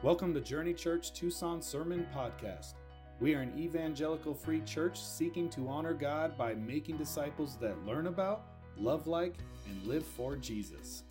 [0.00, 2.74] Welcome to Journey Church Tucson Sermon Podcast.
[3.18, 8.06] We are an evangelical free church seeking to honor God by making disciples that learn
[8.06, 8.44] about,
[8.76, 9.34] love like,
[9.68, 11.02] and live for Jesus.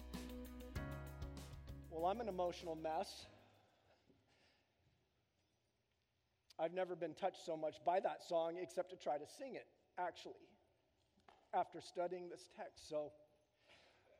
[1.92, 3.26] Well, I'm an emotional mess.
[6.58, 9.68] I've never been touched so much by that song except to try to sing it,
[10.00, 10.48] actually,
[11.54, 12.88] after studying this text.
[12.88, 13.12] So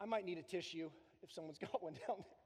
[0.02, 0.90] I might need a tissue
[1.24, 2.37] if someone's got one down there.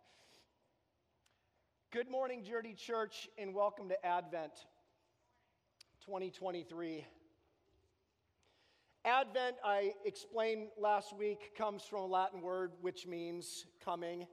[1.94, 4.54] Good morning, Journey Church, and welcome to Advent
[6.06, 7.06] 2023.
[9.04, 14.26] Advent, I explained last week, comes from a Latin word which means coming.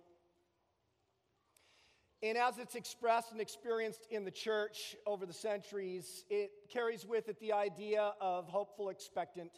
[2.23, 7.29] And as it's expressed and experienced in the church over the centuries, it carries with
[7.29, 9.51] it the idea of hopeful, expectant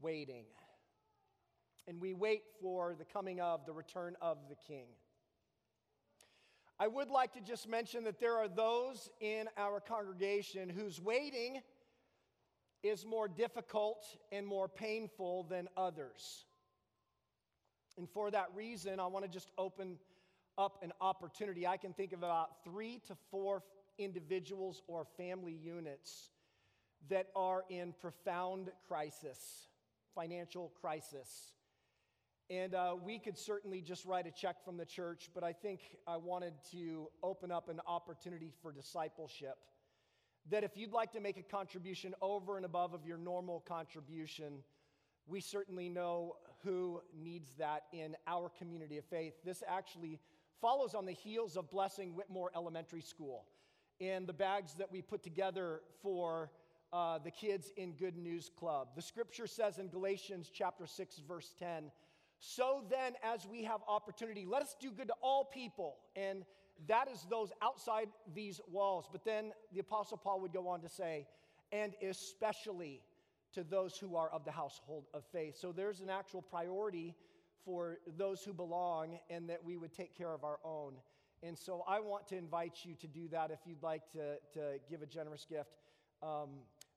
[0.00, 0.44] waiting.
[1.88, 4.86] And we wait for the coming of, the return of the King.
[6.78, 11.60] I would like to just mention that there are those in our congregation whose waiting
[12.82, 16.46] is more difficult and more painful than others.
[17.96, 19.98] And for that reason, I want to just open
[20.58, 21.64] up an opportunity.
[21.66, 23.62] I can think of about three to four
[23.98, 26.30] individuals or family units
[27.08, 29.68] that are in profound crisis,
[30.14, 31.52] financial crisis.
[32.50, 35.80] And uh, we could certainly just write a check from the church, but I think
[36.06, 39.56] I wanted to open up an opportunity for discipleship.
[40.50, 44.58] That if you'd like to make a contribution over and above of your normal contribution,
[45.26, 49.34] we certainly know who needs that in our community of faith.
[49.42, 50.20] This actually
[50.60, 53.46] follows on the heels of Blessing Whitmore Elementary School
[54.02, 56.50] and the bags that we put together for
[56.92, 58.88] uh, the kids in Good News Club.
[58.94, 61.90] The scripture says in Galatians chapter 6, verse 10,
[62.46, 65.96] so then, as we have opportunity, let us do good to all people.
[66.14, 66.44] And
[66.88, 69.06] that is those outside these walls.
[69.10, 71.26] But then the Apostle Paul would go on to say,
[71.72, 73.00] and especially
[73.54, 75.56] to those who are of the household of faith.
[75.56, 77.14] So there's an actual priority
[77.64, 80.96] for those who belong and that we would take care of our own.
[81.42, 84.78] And so I want to invite you to do that if you'd like to, to
[84.90, 85.78] give a generous gift.
[86.22, 86.50] Um,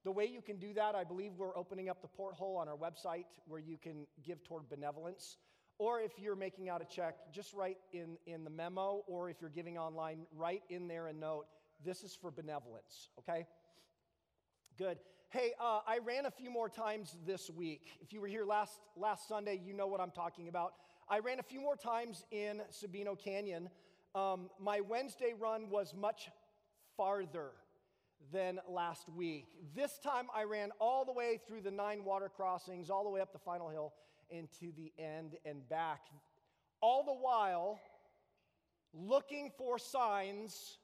[0.07, 2.77] the way you can do that, I believe we're opening up the porthole on our
[2.77, 5.35] website where you can give toward benevolence.
[5.79, 9.41] Or if you're making out a check, just write in, in the memo, or if
[9.41, 11.47] you're giving online, write in there a note,
[11.83, 13.47] this is for benevolence, okay?
[14.77, 14.97] Good.
[15.27, 17.89] Hey, uh, I ran a few more times this week.
[17.99, 20.71] If you were here last, last Sunday, you know what I'm talking about.
[21.09, 23.69] I ran a few more times in Sabino Canyon.
[24.15, 26.29] Um, my Wednesday run was much
[26.95, 27.51] farther
[28.31, 29.47] than last week.
[29.75, 33.21] This time I ran all the way through the nine water crossings, all the way
[33.21, 33.93] up the final hill,
[34.31, 36.01] and to the end and back.
[36.81, 37.79] All the while
[38.93, 40.77] looking for signs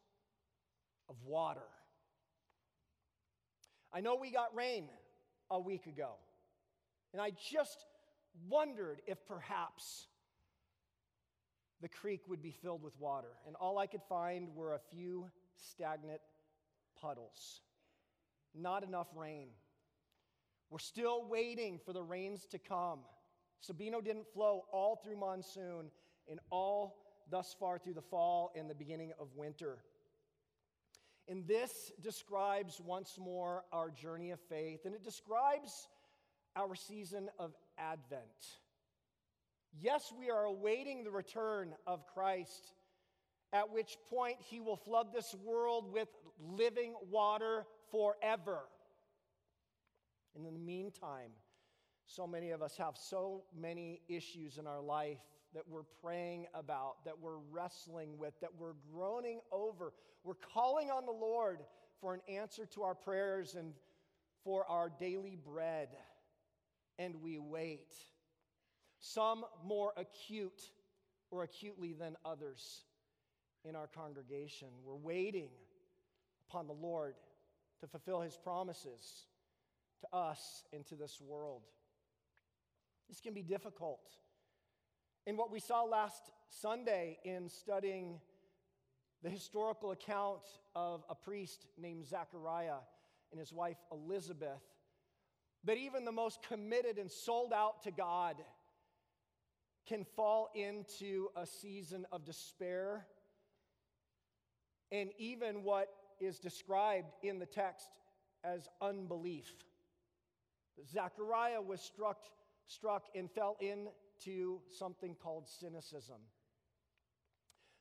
[1.10, 1.62] of water.
[3.92, 4.86] I know we got rain
[5.52, 6.14] a week ago,
[7.12, 7.86] and I just
[8.50, 10.08] wondered if perhaps
[11.82, 13.28] the creek would be filled with water.
[13.46, 16.22] And all I could find were a few stagnant
[17.04, 17.62] puddles.
[18.56, 19.50] Not enough rain.
[20.70, 23.00] We're still waiting for the rains to come.
[23.62, 25.92] Sabino didn't flow all through monsoon
[26.30, 26.96] and all
[27.30, 29.78] thus far through the fall and the beginning of winter.
[31.28, 35.88] And this describes once more our journey of faith, and it describes
[36.56, 38.22] our season of Advent.
[39.80, 42.74] Yes, we are awaiting the return of Christ
[43.54, 46.10] at which point he will flood this world with
[46.42, 48.62] living water forever.
[50.36, 51.30] And in the meantime,
[52.08, 55.20] so many of us have so many issues in our life
[55.54, 59.94] that we're praying about, that we're wrestling with, that we're groaning over.
[60.24, 61.60] We're calling on the Lord
[62.02, 63.74] for an answer to our prayers and
[64.44, 65.90] for our daily bread.
[66.98, 67.94] And we wait.
[69.00, 70.72] Some more acute
[71.30, 72.86] or acutely than others
[73.66, 74.68] in our congregation.
[74.84, 75.50] We're waiting
[76.50, 77.16] upon the Lord
[77.80, 79.28] to fulfill his promises
[80.02, 81.64] to us and to this world.
[83.10, 84.02] This can be difficult.
[85.26, 88.20] In what we saw last Sunday in studying
[89.22, 90.42] the historical account
[90.76, 92.80] of a priest named Zechariah
[93.32, 94.62] and his wife Elizabeth,
[95.64, 98.36] that even the most committed and sold out to God
[99.88, 103.06] can fall into a season of despair
[104.94, 105.90] and even what
[106.22, 107.90] is described in the text
[108.46, 109.52] as unbelief.
[110.90, 112.22] Zechariah was struck,
[112.68, 116.22] struck and fell into something called cynicism.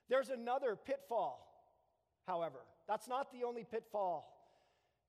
[0.08, 1.52] There's another pitfall
[2.26, 2.58] however.
[2.88, 4.28] That's not the only pitfall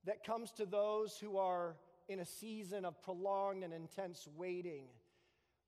[0.05, 1.75] that comes to those who are
[2.09, 4.85] in a season of prolonged and intense waiting.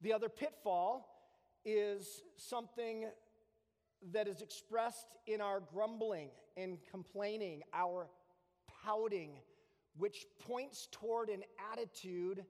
[0.01, 1.07] The other pitfall
[1.63, 3.05] is something
[4.13, 8.07] that is expressed in our grumbling and complaining, our
[8.83, 9.39] pouting,
[9.97, 12.45] which points toward an attitude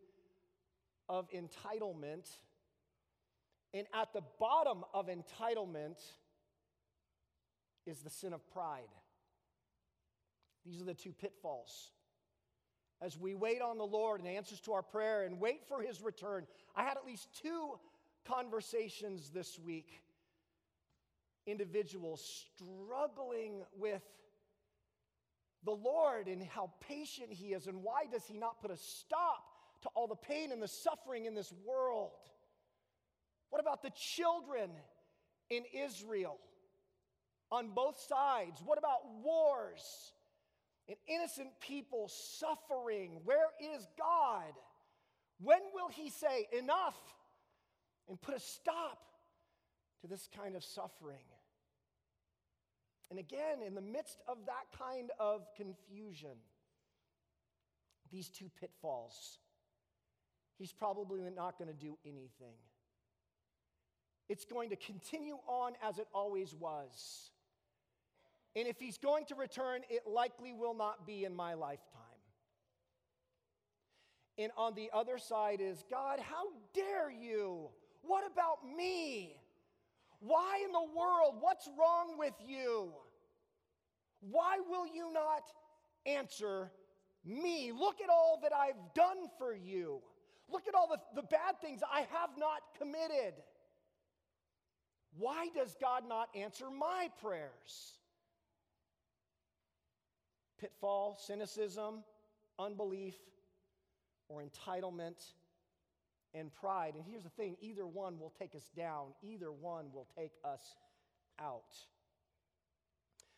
[1.08, 2.30] of entitlement.
[3.74, 6.00] And at the bottom of entitlement
[7.86, 8.84] is the sin of pride.
[10.66, 11.92] These are the two pitfalls.
[13.02, 16.02] As we wait on the Lord and answers to our prayer and wait for his
[16.02, 17.78] return, I had at least two
[18.26, 20.02] conversations this week.
[21.46, 24.02] Individuals struggling with
[25.64, 29.44] the Lord and how patient he is, and why does he not put a stop
[29.82, 32.12] to all the pain and the suffering in this world?
[33.50, 34.70] What about the children
[35.50, 36.38] in Israel
[37.52, 38.62] on both sides?
[38.64, 40.14] What about wars?
[40.88, 43.20] and innocent people suffering.
[43.24, 44.54] Where is God?
[45.40, 46.98] When will He say enough
[48.08, 49.00] and put a stop
[50.02, 51.26] to this kind of suffering?
[53.10, 56.38] And again, in the midst of that kind of confusion,
[58.12, 59.40] these two pitfalls,
[60.58, 62.56] He's probably not going to do anything.
[64.30, 67.30] It's going to continue on as it always was.
[68.56, 72.02] And if he's going to return, it likely will not be in my lifetime.
[74.38, 77.70] And on the other side is God, how dare you?
[78.02, 79.36] What about me?
[80.20, 81.36] Why in the world?
[81.40, 82.92] What's wrong with you?
[84.22, 85.44] Why will you not
[86.06, 86.72] answer
[87.24, 87.72] me?
[87.72, 90.02] Look at all that I've done for you.
[90.50, 93.34] Look at all the, the bad things I have not committed.
[95.18, 98.00] Why does God not answer my prayers?
[100.60, 102.04] pitfall, cynicism,
[102.60, 103.16] unbelief,
[104.30, 105.34] or entitlement
[106.36, 106.94] and pride.
[106.96, 110.76] And here's the thing either one will take us down, either one will take us
[111.40, 111.74] out.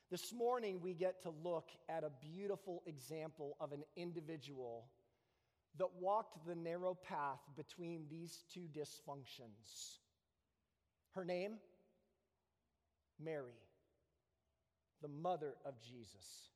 [0.10, 4.86] This morning, we get to look at a beautiful example of an individual
[5.78, 9.98] that walked the narrow path between these two dysfunctions.
[11.14, 11.58] Her name?
[13.20, 13.60] Mary,
[15.02, 16.50] the mother of Jesus.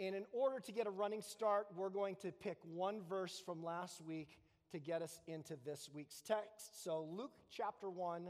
[0.00, 3.62] And in order to get a running start, we're going to pick one verse from
[3.62, 4.28] last week
[4.72, 6.82] to get us into this week's text.
[6.82, 8.28] So, Luke chapter 1,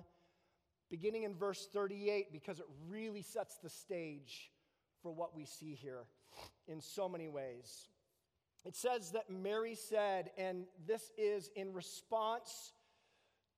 [0.91, 4.51] beginning in verse 38, because it really sets the stage
[5.03, 6.05] for what we see here
[6.69, 7.89] in so many ways.
[8.65, 12.73] It says that Mary said, and this is in response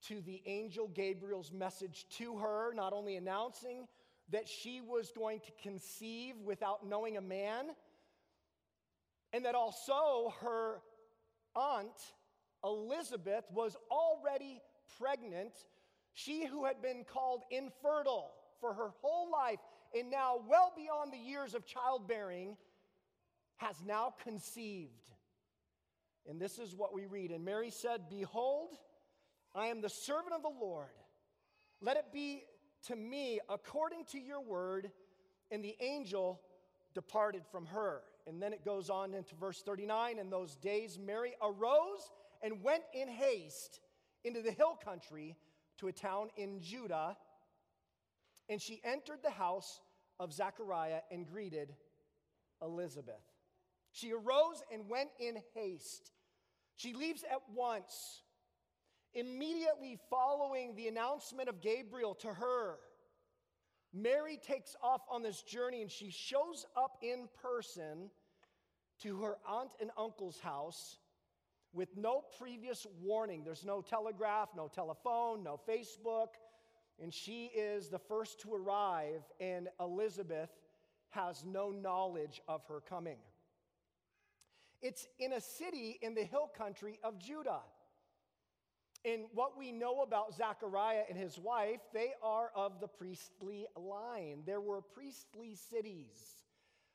[0.07, 3.87] to the angel Gabriel's message to her, not only announcing
[4.31, 7.67] that she was going to conceive without knowing a man
[9.33, 10.81] and that also her
[11.55, 11.89] aunt,
[12.65, 14.61] Elizabeth, was already
[14.99, 15.53] pregnant.
[16.13, 19.61] She who had been called infertile for her whole life
[19.99, 22.57] and now well beyond the years of childbearing
[23.57, 25.11] has now conceived.
[26.29, 27.31] And this is what we read.
[27.31, 28.75] And Mary said, Behold,
[29.55, 30.87] I am the servant of the Lord.
[31.81, 32.45] Let it be
[32.87, 34.91] to me according to your word.
[35.51, 36.41] And the angel
[36.95, 38.03] departed from her.
[38.27, 42.83] And then it goes on into verse 39 In those days, Mary arose and went
[42.93, 43.81] in haste
[44.25, 45.37] into the hill country
[45.79, 47.17] to a town in Judah.
[48.49, 49.81] And she entered the house
[50.19, 51.75] of Zechariah and greeted
[52.63, 53.23] Elizabeth.
[53.93, 56.13] She arose and went in haste.
[56.77, 58.23] She leaves at once,
[59.15, 62.77] immediately following the announcement of Gabriel to her.
[63.93, 68.11] Mary takes off on this journey and she shows up in person
[69.03, 70.99] to her aunt and uncle's house
[71.73, 73.43] with no previous warning.
[73.45, 76.29] There's no telegraph, no telephone, no Facebook.
[77.01, 80.51] And she is the first to arrive, and Elizabeth
[81.11, 83.19] has no knowledge of her coming.
[84.83, 87.61] It's in a city in the hill country of Judah.
[89.05, 94.43] And what we know about Zechariah and his wife, they are of the priestly line.
[94.45, 96.45] There were priestly cities.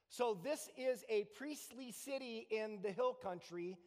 [0.10, 3.80] So, this is a priestly city in the hill country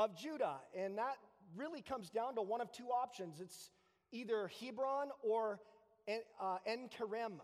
[0.00, 0.56] of Judah.
[0.74, 1.16] And that
[1.54, 3.70] really comes down to one of two options it's
[4.12, 5.60] either Hebron or
[6.40, 7.34] uh, En Kerem.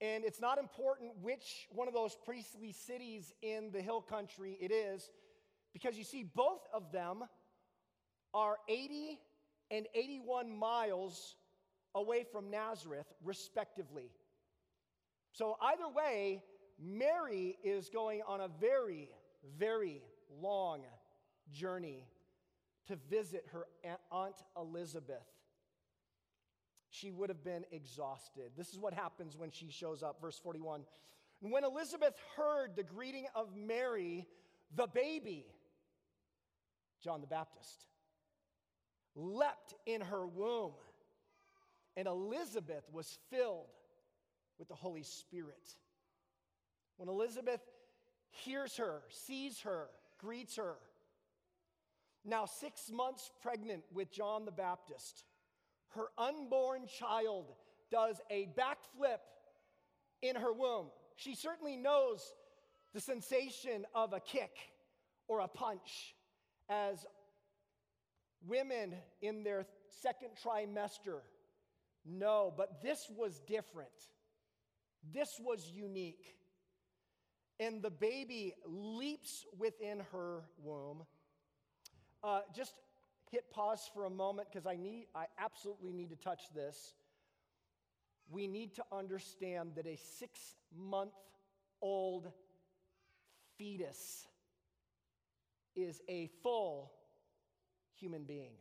[0.00, 4.72] And it's not important which one of those priestly cities in the hill country it
[4.72, 5.10] is,
[5.72, 7.24] because you see, both of them
[8.34, 9.18] are 80
[9.70, 11.36] and 81 miles
[11.94, 14.10] away from Nazareth, respectively.
[15.32, 16.42] So, either way,
[16.80, 19.10] Mary is going on a very,
[19.58, 20.02] very
[20.40, 20.82] long
[21.52, 22.06] journey
[22.86, 25.26] to visit her Aunt Elizabeth.
[26.90, 28.52] She would have been exhausted.
[28.56, 30.20] This is what happens when she shows up.
[30.20, 30.82] Verse 41.
[31.42, 34.26] And when Elizabeth heard the greeting of Mary,
[34.74, 35.44] the baby,
[37.02, 37.86] John the Baptist,
[39.14, 40.72] leapt in her womb,
[41.96, 43.66] and Elizabeth was filled
[44.58, 45.76] with the Holy Spirit.
[46.96, 47.60] When Elizabeth
[48.30, 49.88] hears her, sees her,
[50.18, 50.76] greets her,
[52.28, 55.24] now six months pregnant with John the Baptist,
[55.94, 57.46] her unborn child
[57.90, 59.18] does a backflip
[60.22, 60.86] in her womb.
[61.16, 62.20] She certainly knows
[62.94, 64.52] the sensation of a kick
[65.26, 66.14] or a punch
[66.68, 67.04] as
[68.46, 69.66] women in their
[70.02, 71.20] second trimester
[72.04, 73.88] know, but this was different.
[75.12, 76.36] This was unique.
[77.60, 81.04] And the baby leaps within her womb.
[82.22, 82.74] Uh, just
[83.30, 86.94] hit pause for a moment because I need, I absolutely need to touch this.
[88.30, 90.38] We need to understand that a six
[90.76, 91.12] month
[91.80, 92.30] old
[93.56, 94.26] fetus
[95.76, 96.92] is a full
[97.94, 98.52] human being,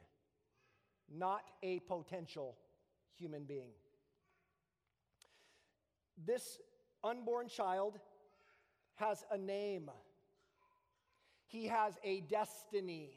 [1.13, 2.55] not a potential
[3.17, 3.71] human being.
[6.25, 6.59] This
[7.03, 7.99] unborn child
[8.95, 9.89] has a name,
[11.47, 13.11] he has a destiny.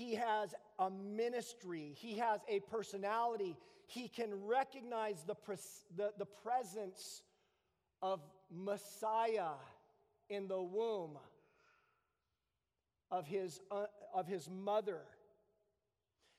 [0.00, 1.92] He has a ministry.
[1.94, 3.54] He has a personality.
[3.86, 7.20] He can recognize the, pres- the, the presence
[8.00, 9.50] of Messiah
[10.30, 11.18] in the womb
[13.10, 15.00] of his, uh, of his mother.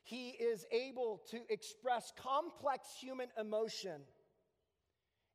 [0.01, 4.01] He is able to express complex human emotion.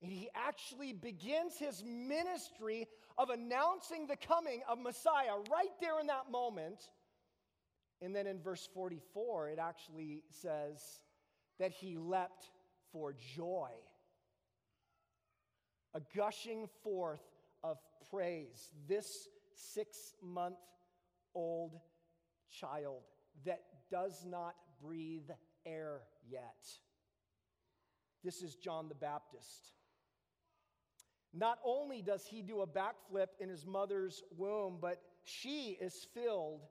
[0.02, 6.08] And he actually begins his ministry of announcing the coming of Messiah right there in
[6.08, 6.80] that moment.
[8.02, 11.00] And then in verse 44, it actually says
[11.58, 12.50] that he leapt
[12.92, 13.70] for joy,
[15.94, 17.22] a gushing forth
[17.64, 17.78] of
[18.10, 18.70] praise.
[18.86, 20.58] This six month
[21.34, 21.80] old
[22.50, 23.02] child
[23.44, 25.30] that does not breathe
[25.64, 26.66] air yet.
[28.22, 29.72] This is John the Baptist.
[31.32, 36.62] Not only does he do a backflip in his mother's womb, but she is filled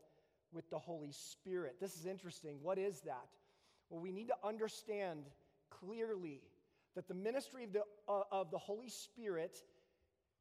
[0.52, 1.76] with the Holy Spirit.
[1.80, 2.58] This is interesting.
[2.62, 3.28] What is that?
[3.90, 5.26] Well, we need to understand
[5.70, 6.42] clearly
[6.96, 9.58] that the ministry of the, uh, of the Holy Spirit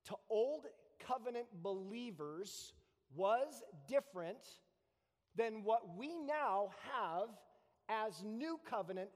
[0.06, 0.66] to old
[0.98, 2.74] covenant believers
[3.14, 4.38] was different
[5.36, 7.28] than what we now have
[7.88, 9.10] as new covenant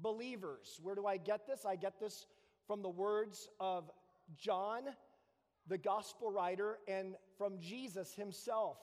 [0.00, 0.78] believers.
[0.82, 1.64] Where do I get this?
[1.64, 2.26] I get this
[2.66, 3.90] from the words of
[4.36, 4.82] John,
[5.68, 8.78] the gospel writer, and from Jesus himself.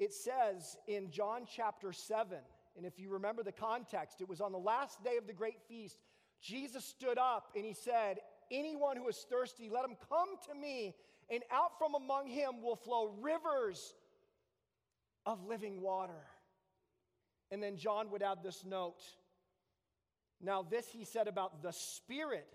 [0.00, 2.38] It says in John chapter 7,
[2.76, 5.60] and if you remember the context, it was on the last day of the great
[5.68, 5.98] feast.
[6.40, 8.18] Jesus stood up and he said,
[8.50, 10.94] Anyone who is thirsty, let him come to me,
[11.28, 13.94] and out from among him will flow rivers
[15.26, 16.24] of living water.
[17.50, 19.02] And then John would add this note.
[20.40, 22.48] Now, this he said about the Spirit,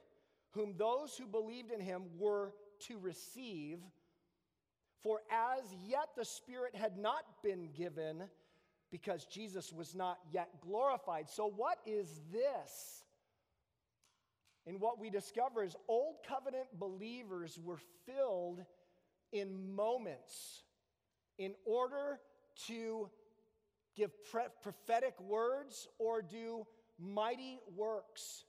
[0.52, 2.54] whom those who believed in him were
[2.88, 3.80] to receive.
[5.04, 8.24] For as yet the Spirit had not been given
[8.92, 11.30] because Jesus was not yet glorified.
[11.30, 13.04] So, what is this?
[14.68, 18.64] And what we discover is Old Covenant believers were filled
[19.32, 20.64] in moments
[21.38, 22.20] in order
[22.68, 23.10] to
[23.96, 24.12] give
[24.62, 26.66] prophetic words or do
[27.00, 28.46] mighty works.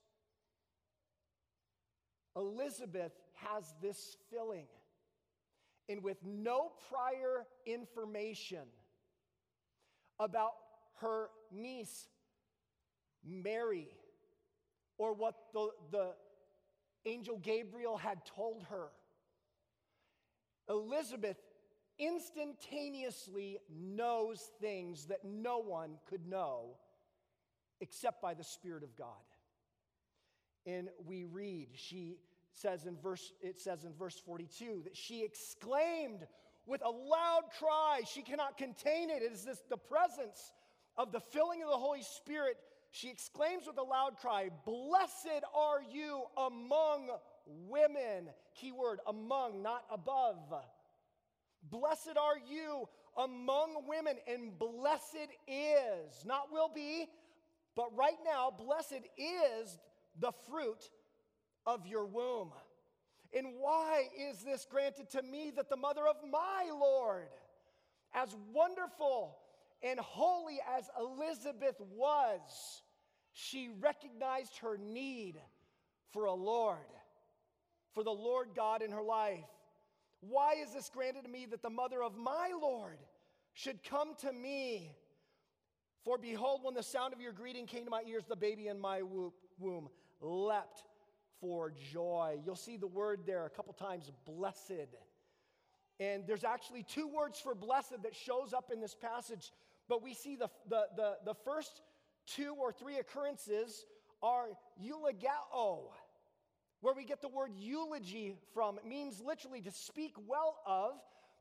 [2.37, 4.67] Elizabeth has this filling.
[5.89, 8.67] And with no prior information
[10.19, 10.53] about
[11.01, 12.09] her niece,
[13.25, 13.89] Mary,
[14.99, 16.15] or what the, the
[17.05, 18.89] angel Gabriel had told her,
[20.69, 21.37] Elizabeth
[21.99, 26.77] instantaneously knows things that no one could know
[27.81, 29.07] except by the Spirit of God.
[30.67, 32.17] And we read, she
[32.57, 36.27] says in verse, it says in verse 42 that she exclaimed
[36.67, 38.01] with a loud cry.
[38.11, 39.23] She cannot contain it.
[39.23, 40.53] It is this the presence
[40.97, 42.57] of the filling of the Holy Spirit.
[42.91, 47.11] She exclaims with a loud cry, Blessed are you among
[47.47, 48.29] women.
[48.55, 50.39] Keyword among, not above.
[51.71, 57.07] Blessed are you among women, and blessed is, not will be,
[57.75, 59.79] but right now, blessed is
[60.19, 60.91] the fruit
[61.67, 62.53] of your womb.
[63.35, 67.29] And why is this granted to me that the mother of my Lord,
[68.15, 69.37] as wonderful
[69.83, 72.83] and holy as Elizabeth was,
[73.33, 75.35] she recognized her need
[76.13, 76.79] for a Lord,
[77.93, 79.45] for the Lord God in her life.
[80.21, 82.99] Why is this granted to me that the mother of my Lord
[83.53, 84.97] should come to me?
[86.05, 88.81] For behold, when the sound of your greeting came to my ears, the baby in
[88.81, 89.89] my womb
[90.21, 90.85] leapt
[91.41, 92.39] for joy.
[92.45, 94.89] You'll see the word there a couple times blessed.
[95.99, 99.53] And there's actually two words for blessed that shows up in this passage,
[99.89, 101.81] but we see the, the, the, the first
[102.27, 103.87] two or three occurrences
[104.23, 104.49] are
[104.83, 105.91] eulogio,
[106.81, 108.79] where we get the word eulogy from.
[108.79, 110.93] It means literally to speak well of,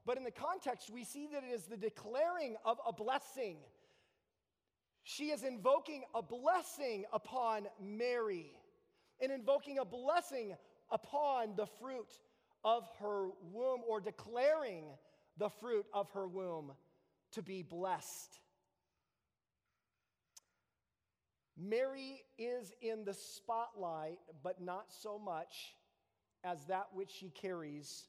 [0.05, 3.57] but in the context, we see that it is the declaring of a blessing.
[5.03, 8.51] She is invoking a blessing upon Mary
[9.21, 10.55] and invoking a blessing
[10.91, 12.11] upon the fruit
[12.63, 14.85] of her womb or declaring
[15.37, 16.71] the fruit of her womb
[17.31, 18.39] to be blessed.
[21.57, 25.75] Mary is in the spotlight, but not so much
[26.43, 28.05] as that which she carries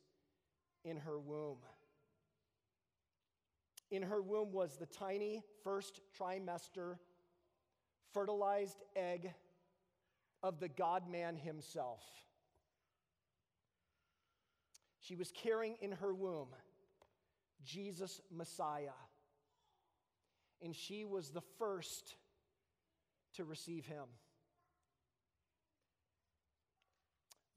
[0.85, 1.59] in her womb.
[3.91, 6.97] In her womb was the tiny first trimester
[8.13, 9.33] fertilized egg
[10.47, 12.01] of the God man himself.
[15.01, 16.49] She was carrying in her womb
[17.65, 18.95] Jesus Messiah,
[20.63, 22.15] and she was the first
[23.35, 24.05] to receive him.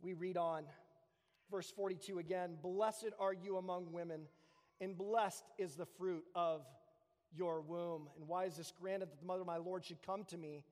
[0.01, 0.63] We read on,
[1.51, 4.21] verse 42 again Blessed are you among women
[4.81, 6.65] and blessed is the fruit of
[7.35, 8.07] your womb.
[8.17, 10.63] And why is this granted that the mother of my Lord should come to me?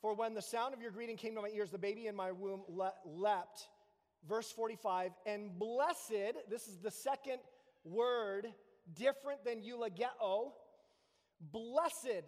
[0.00, 2.32] For when the sound of your greeting came to my ears, the baby in my
[2.32, 3.68] womb le- leapt.
[4.28, 7.38] Verse 45, and blessed, this is the second
[7.84, 8.46] word,
[8.94, 10.52] different than eulogio.
[11.40, 12.24] Blessed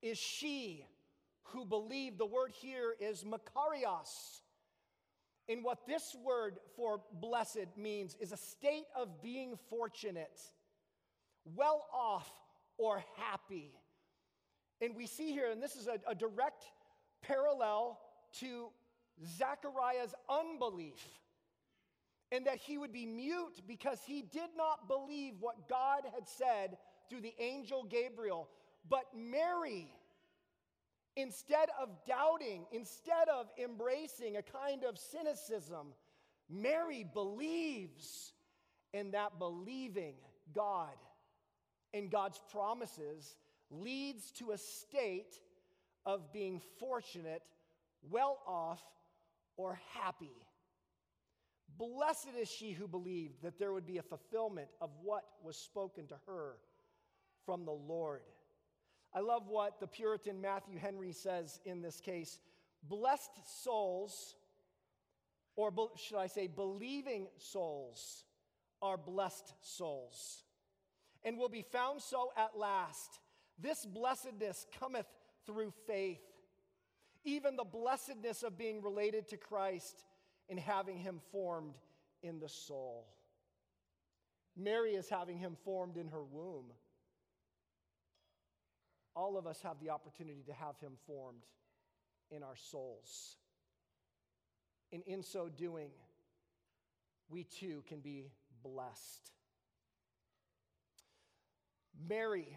[0.00, 0.84] is she
[1.44, 2.18] who believed.
[2.18, 4.40] The word here is makarios.
[5.48, 10.40] And what this word for blessed means is a state of being fortunate,
[11.44, 12.30] well off,
[12.78, 13.72] or happy.
[14.80, 16.64] And we see here, and this is a, a direct
[17.22, 17.98] parallel
[18.40, 18.68] to
[19.38, 21.00] Zechariah's unbelief,
[22.30, 26.78] and that he would be mute because he did not believe what God had said
[27.08, 28.48] through the angel Gabriel.
[28.88, 29.88] But Mary,
[31.16, 35.88] Instead of doubting, instead of embracing a kind of cynicism,
[36.48, 38.32] Mary believes,
[38.94, 40.14] and that believing
[40.54, 40.96] God
[41.92, 43.36] and God's promises
[43.70, 45.38] leads to a state
[46.04, 47.42] of being fortunate,
[48.10, 48.82] well off,
[49.56, 50.32] or happy.
[51.78, 56.06] Blessed is she who believed that there would be a fulfillment of what was spoken
[56.08, 56.56] to her
[57.46, 58.22] from the Lord.
[59.14, 62.38] I love what the Puritan Matthew Henry says in this case.
[62.82, 63.30] Blessed
[63.62, 64.34] souls,
[65.54, 68.24] or should I say, believing souls,
[68.80, 70.42] are blessed souls,
[71.24, 73.20] and will be found so at last.
[73.58, 75.06] This blessedness cometh
[75.46, 76.22] through faith,
[77.24, 80.04] even the blessedness of being related to Christ
[80.48, 81.74] and having him formed
[82.22, 83.06] in the soul.
[84.56, 86.72] Mary is having him formed in her womb
[89.14, 91.42] all of us have the opportunity to have Him formed
[92.30, 93.36] in our souls.
[94.92, 95.90] And in so doing,
[97.28, 98.30] we too can be
[98.62, 99.30] blessed.
[102.08, 102.48] Mary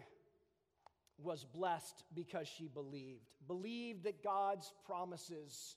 [1.18, 5.76] was blessed because she believed, believed that God's promises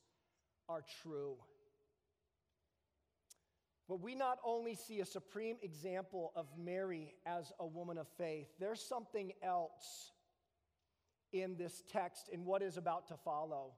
[0.68, 1.36] are true.
[3.88, 8.48] But we not only see a supreme example of Mary as a woman of faith,
[8.60, 10.12] there's something else
[11.32, 13.72] in this text and what is about to follow.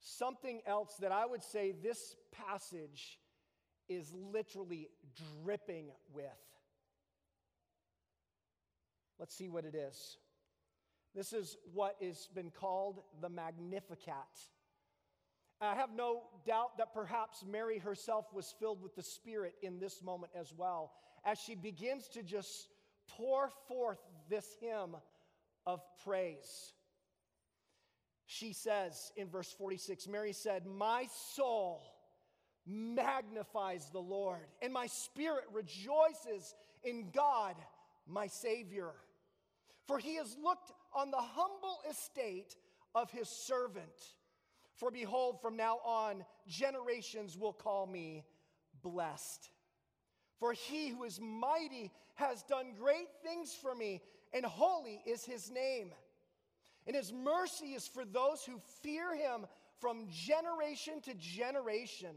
[0.00, 3.18] Something else that I would say this passage
[3.88, 4.88] is literally
[5.42, 6.24] dripping with.
[9.20, 10.16] Let's see what it is.
[11.14, 14.14] This is what has been called the Magnificat.
[15.60, 20.02] I have no doubt that perhaps Mary herself was filled with the Spirit in this
[20.02, 20.92] moment as well,
[21.24, 22.68] as she begins to just
[23.08, 23.98] pour forth
[24.30, 24.96] this hymn
[25.66, 26.72] of praise.
[28.24, 31.82] She says in verse 46 Mary said, My soul
[32.66, 36.54] magnifies the Lord, and my spirit rejoices
[36.84, 37.56] in God,
[38.06, 38.92] my Savior.
[39.90, 42.54] For he has looked on the humble estate
[42.94, 44.14] of his servant.
[44.76, 48.22] For behold, from now on, generations will call me
[48.82, 49.50] blessed.
[50.38, 54.00] For he who is mighty has done great things for me,
[54.32, 55.90] and holy is his name.
[56.86, 59.44] And his mercy is for those who fear him
[59.80, 62.14] from generation to generation.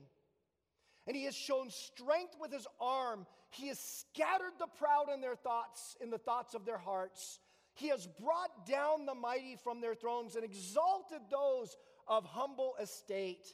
[1.08, 3.26] And he has shown strength with his arm.
[3.50, 7.40] He has scattered the proud in their thoughts, in the thoughts of their hearts.
[7.74, 11.76] He has brought down the mighty from their thrones and exalted those
[12.08, 13.48] of humble estate.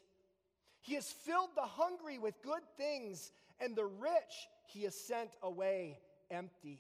[0.82, 6.00] He has filled the hungry with good things, and the rich he has sent away
[6.30, 6.80] empty.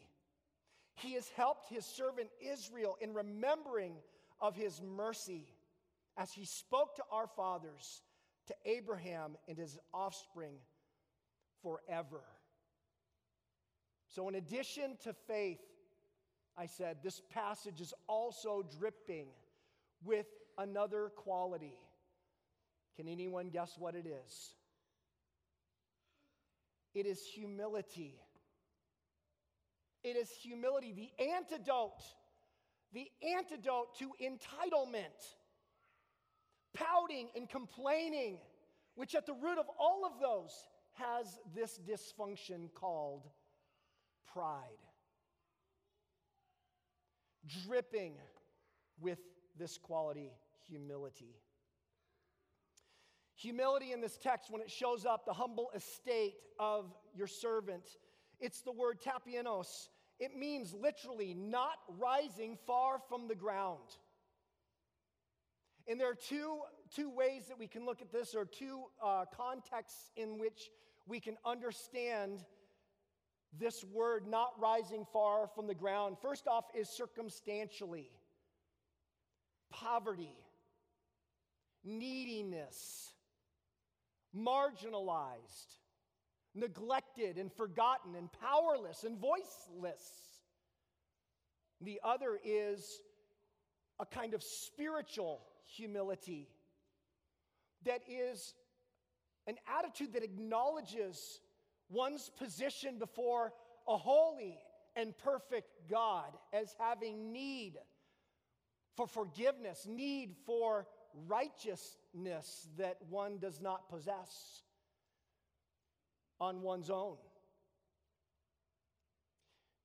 [0.95, 3.95] He has helped his servant Israel in remembering
[4.41, 5.47] of his mercy
[6.17, 8.02] as he spoke to our fathers,
[8.47, 10.56] to Abraham and his offspring
[11.62, 12.21] forever.
[14.08, 15.60] So, in addition to faith,
[16.60, 19.28] I said, this passage is also dripping
[20.04, 20.26] with
[20.58, 21.78] another quality.
[22.98, 24.56] Can anyone guess what it is?
[26.93, 28.19] It is humility.
[30.04, 32.04] It is humility, the antidote,
[32.93, 35.36] the antidote to entitlement,
[36.74, 38.38] pouting and complaining,
[38.95, 40.52] which at the root of all of those
[40.95, 43.24] has this dysfunction called
[44.34, 44.88] pride.
[47.65, 48.13] Dripping
[48.99, 49.19] with
[49.57, 50.31] this quality,
[50.67, 51.35] humility.
[53.35, 57.83] Humility in this text, when it shows up, the humble estate of your servant,
[58.39, 59.89] it's the word tapeinos.
[60.19, 63.97] It means literally not rising far from the ground.
[65.88, 66.59] And there are two,
[66.93, 70.69] two ways that we can look at this, or two uh, contexts in which
[71.07, 72.43] we can understand
[73.57, 76.17] this word not rising far from the ground.
[76.21, 78.09] First off, is circumstantially
[79.71, 80.35] poverty,
[81.83, 83.13] neediness
[84.35, 85.77] marginalized,
[86.55, 90.03] neglected, and forgotten, and powerless and voiceless.
[91.81, 93.01] The other is
[93.99, 96.49] a kind of spiritual humility
[97.85, 98.53] that is
[99.47, 101.39] an attitude that acknowledges
[101.89, 103.54] one's position before
[103.88, 104.60] a holy
[104.95, 107.78] and perfect God as having need
[108.95, 110.88] for forgiveness, need for
[111.28, 114.63] righteousness that one does not possess
[116.39, 117.17] on one's own.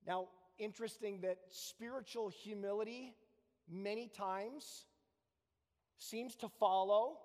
[0.07, 3.15] Now, interesting that spiritual humility
[3.71, 4.85] many times
[5.97, 7.19] seems to follow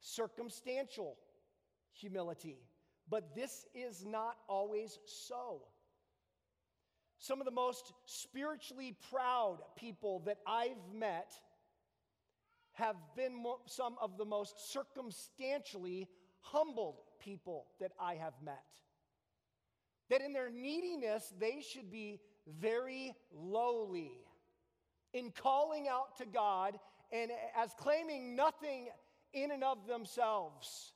[0.00, 1.16] circumstantial
[1.92, 2.58] humility,
[3.10, 5.62] but this is not always so.
[7.18, 11.32] Some of the most spiritually proud people that I've met
[12.72, 16.08] have been some of the most circumstantially
[16.40, 18.64] humbled people that I have met.
[20.10, 24.12] That in their neediness, they should be very lowly
[25.12, 26.78] in calling out to God
[27.10, 28.88] and as claiming nothing
[29.32, 30.92] in and of themselves.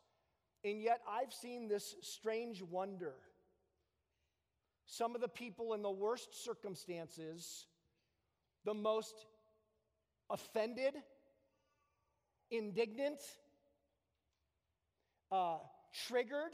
[0.65, 3.15] And yet, I've seen this strange wonder.
[4.87, 7.67] Some of the people in the worst circumstances,
[8.65, 9.27] the most
[10.31, 10.95] offended,
[12.51, 13.21] indignant,
[15.33, 15.59] uh,
[16.07, 16.53] triggered,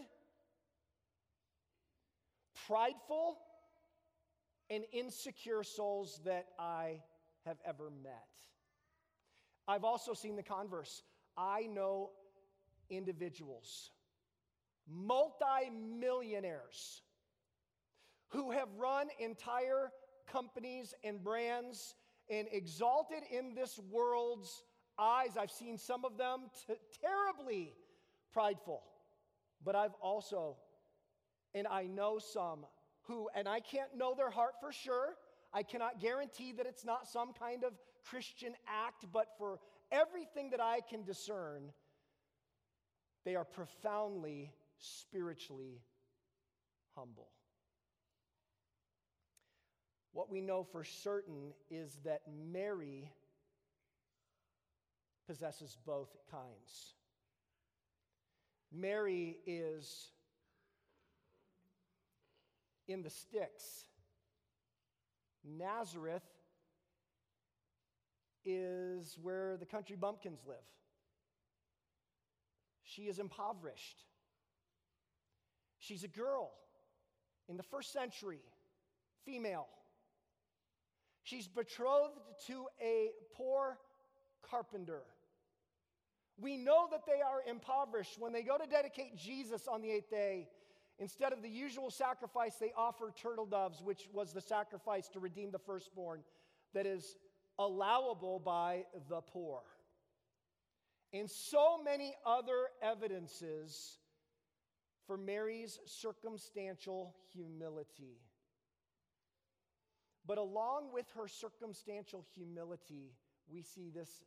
[2.67, 3.39] prideful,
[4.71, 7.03] and insecure souls that I
[7.45, 8.29] have ever met.
[9.67, 11.03] I've also seen the converse.
[11.37, 12.11] I know
[12.91, 13.91] individuals,
[14.91, 17.03] multi-millionaires,
[18.29, 19.91] who have run entire
[20.31, 21.95] companies and brands
[22.31, 24.65] and exalted in this world's
[24.99, 27.73] eyes, I've seen some of them t- terribly
[28.33, 28.83] prideful.
[29.65, 30.57] But I've also,
[31.55, 32.67] and I know some
[33.03, 35.15] who, and I can't know their heart for sure.
[35.53, 37.73] I cannot guarantee that it's not some kind of
[38.05, 39.59] Christian act, but for
[39.91, 41.73] everything that I can discern,
[43.25, 45.83] they are profoundly spiritually
[46.95, 47.29] humble.
[50.13, 53.13] What we know for certain is that Mary
[55.27, 56.95] possesses both kinds.
[58.73, 60.09] Mary is
[62.89, 63.85] in the sticks.
[65.45, 66.23] Nazareth
[68.45, 70.57] is where the country bumpkins live.
[72.83, 74.05] She is impoverished.
[75.89, 76.51] She's a girl
[77.49, 78.41] in the first century,
[79.25, 79.67] female.
[81.23, 83.79] She's betrothed to a poor
[84.43, 85.03] carpenter
[86.41, 88.19] We know that they are impoverished.
[88.19, 90.49] When they go to dedicate Jesus on the eighth day,
[90.99, 95.51] instead of the usual sacrifice, they offer turtle doves, which was the sacrifice to redeem
[95.51, 96.21] the firstborn
[96.75, 97.17] that is
[97.59, 99.63] allowable by the poor.
[101.13, 103.99] And so many other evidences
[105.09, 108.21] for Mary's circumstantial humility.
[110.27, 113.15] But along with her circumstantial humility,
[113.51, 114.23] we see this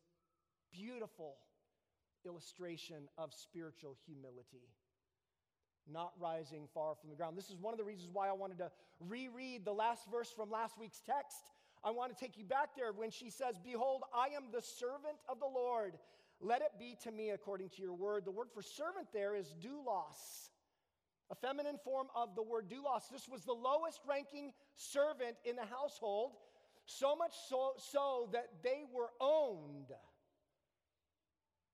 [0.73, 1.35] beautiful
[2.25, 4.65] illustration of spiritual humility,
[5.87, 7.37] not rising far from the ground.
[7.37, 10.49] This is one of the reasons why I wanted to reread the last verse from
[10.49, 11.51] last week's text.
[11.83, 15.17] I want to take you back there when she says, Behold, I am the servant
[15.29, 15.93] of the Lord.
[16.39, 18.25] Let it be to me according to your word.
[18.25, 20.49] The word for servant there is doulos
[21.41, 23.09] feminine form of the word doulos.
[23.11, 26.33] This was the lowest ranking servant in the household,
[26.85, 29.91] so much so, so that they were owned.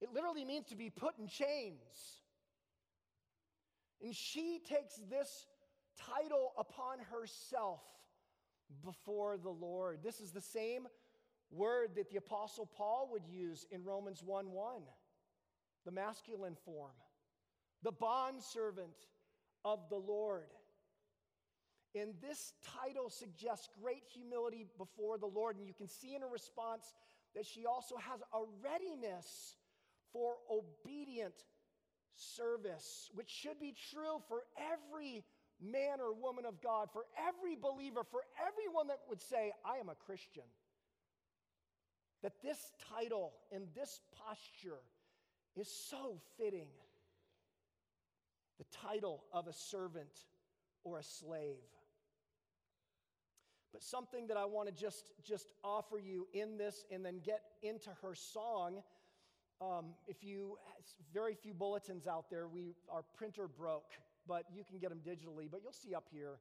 [0.01, 2.21] It literally means to be put in chains.
[4.01, 5.47] And she takes this
[5.97, 7.81] title upon herself
[8.83, 9.99] before the Lord.
[10.03, 10.87] This is the same
[11.49, 14.81] word that the Apostle Paul would use in Romans 1 1,
[15.85, 16.91] the masculine form,
[17.81, 19.07] the bond servant
[19.73, 20.47] of the Lord.
[21.95, 22.53] And this
[22.83, 25.57] title suggests great humility before the Lord.
[25.57, 26.93] And you can see in her response
[27.35, 29.55] that she also has a readiness
[30.13, 31.33] for obedient
[32.15, 35.23] service, which should be true for every
[35.61, 39.89] man or woman of God, for every believer, for everyone that would say, I am
[39.89, 40.43] a Christian.
[42.23, 42.57] That this
[42.95, 44.81] title and this posture
[45.55, 46.69] is so fitting
[48.57, 50.25] the title of a servant
[50.83, 51.55] or a slave.
[53.73, 57.41] But something that I want to just, just offer you in this and then get
[57.61, 58.81] into her song.
[59.61, 60.57] Um, if you,
[61.13, 63.91] very few bulletins out there, we, our printer broke,
[64.27, 65.47] but you can get them digitally.
[65.51, 66.39] But you'll see up here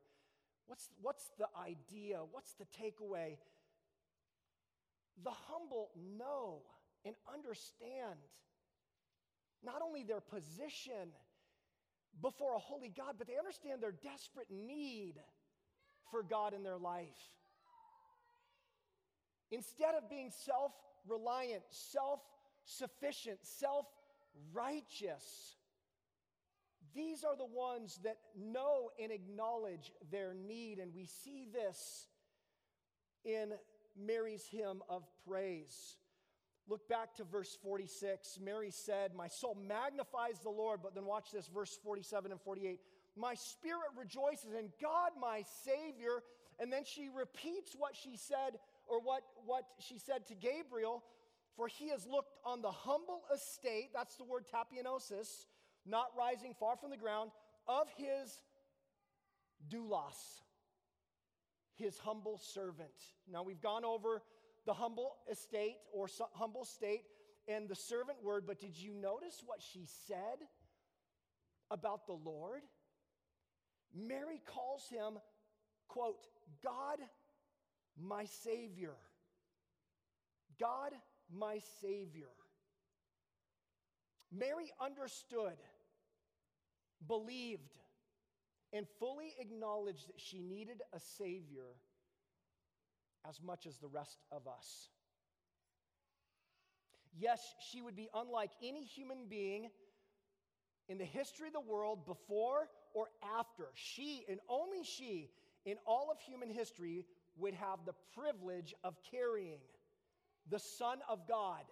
[0.66, 2.18] what's, what's the idea?
[2.30, 3.36] What's the takeaway?
[5.24, 6.62] The humble know
[7.04, 8.18] and understand
[9.64, 11.12] not only their position
[12.22, 15.14] before a holy God, but they understand their desperate need
[16.10, 17.06] for God in their life.
[19.50, 20.72] Instead of being self
[21.06, 22.20] reliant, self
[22.64, 23.86] sufficient, self
[24.52, 25.56] righteous,
[26.94, 30.78] these are the ones that know and acknowledge their need.
[30.78, 32.08] And we see this
[33.24, 33.52] in
[33.98, 35.96] Mary's hymn of praise.
[36.68, 38.40] Look back to verse 46.
[38.42, 42.80] Mary said, My soul magnifies the Lord, but then watch this, verse 47 and 48.
[43.16, 46.22] My spirit rejoices in God, my Savior.
[46.58, 51.04] And then she repeats what she said, or what, what she said to Gabriel,
[51.56, 55.46] for he has looked on the humble estate, that's the word tapeinosis,
[55.86, 57.30] not rising far from the ground,
[57.68, 58.40] of his
[59.68, 60.42] doulos,
[61.74, 62.90] his humble servant.
[63.30, 64.22] Now we've gone over
[64.66, 67.04] the humble estate or humble state
[67.48, 70.38] and the servant word, but did you notice what she said
[71.70, 72.62] about the Lord?
[73.94, 75.18] Mary calls him,
[75.88, 76.26] quote,
[76.62, 76.98] God,
[77.96, 78.94] my Savior.
[80.58, 80.92] God,
[81.32, 82.28] my Savior.
[84.32, 85.56] Mary understood,
[87.06, 87.78] believed,
[88.72, 91.76] and fully acknowledged that she needed a Savior
[93.28, 94.88] as much as the rest of us.
[97.18, 99.70] Yes, she would be unlike any human being
[100.88, 103.08] in the history of the world before or
[103.38, 103.68] after.
[103.74, 105.30] She, and only she,
[105.64, 107.04] in all of human history,
[107.38, 109.60] would have the privilege of carrying
[110.50, 111.64] the Son of God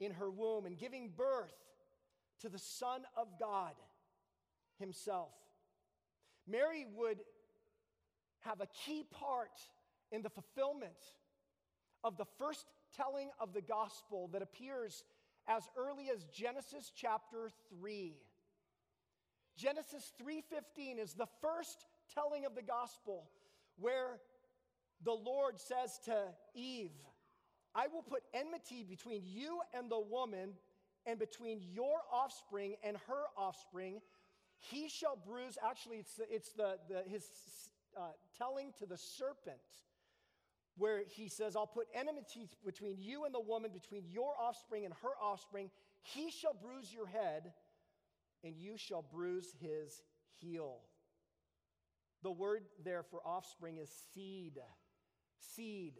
[0.00, 1.54] in her womb and giving birth
[2.40, 3.72] to the Son of God
[4.78, 5.32] Himself.
[6.46, 7.18] Mary would
[8.44, 9.58] have a key part
[10.10, 10.92] in the fulfillment
[12.04, 15.04] of the first telling of the gospel that appears
[15.48, 17.50] as early as Genesis chapter
[17.80, 18.16] 3.
[19.56, 23.30] Genesis 3:15 is the first telling of the gospel
[23.76, 24.20] where
[25.02, 26.92] the Lord says to Eve,
[27.74, 30.54] I will put enmity between you and the woman
[31.06, 34.00] and between your offspring and her offspring.
[34.58, 37.24] He shall bruise, actually, it's, the, it's the, the, his
[37.96, 39.58] uh, telling to the serpent,
[40.76, 44.94] where he says, I'll put enmity between you and the woman, between your offspring and
[45.02, 45.70] her offspring.
[46.02, 47.52] He shall bruise your head,
[48.42, 50.02] and you shall bruise his
[50.40, 50.78] heel.
[52.22, 54.58] The word there for offspring is seed.
[55.38, 55.94] Seed.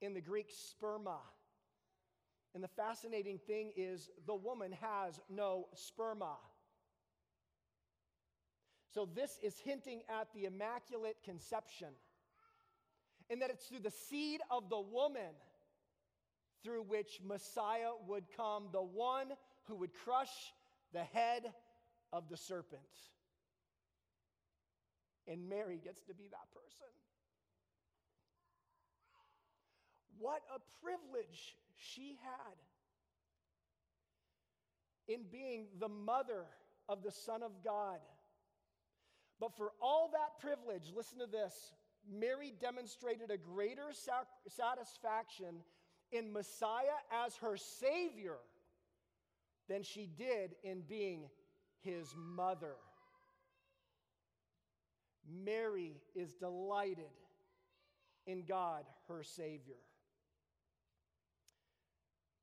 [0.00, 1.18] In the Greek, sperma.
[2.54, 6.36] And the fascinating thing is the woman has no sperma.
[8.98, 11.86] So, this is hinting at the Immaculate Conception,
[13.30, 15.36] and that it's through the seed of the woman
[16.64, 19.28] through which Messiah would come, the one
[19.68, 20.52] who would crush
[20.92, 21.44] the head
[22.12, 22.82] of the serpent.
[25.28, 26.88] And Mary gets to be that person.
[30.18, 32.56] What a privilege she had
[35.06, 36.46] in being the mother
[36.88, 38.00] of the Son of God.
[39.40, 41.72] But for all that privilege, listen to this
[42.10, 45.62] Mary demonstrated a greater sac- satisfaction
[46.10, 48.36] in Messiah as her Savior
[49.68, 51.28] than she did in being
[51.80, 52.74] his mother.
[55.28, 57.04] Mary is delighted
[58.26, 59.76] in God, her Savior.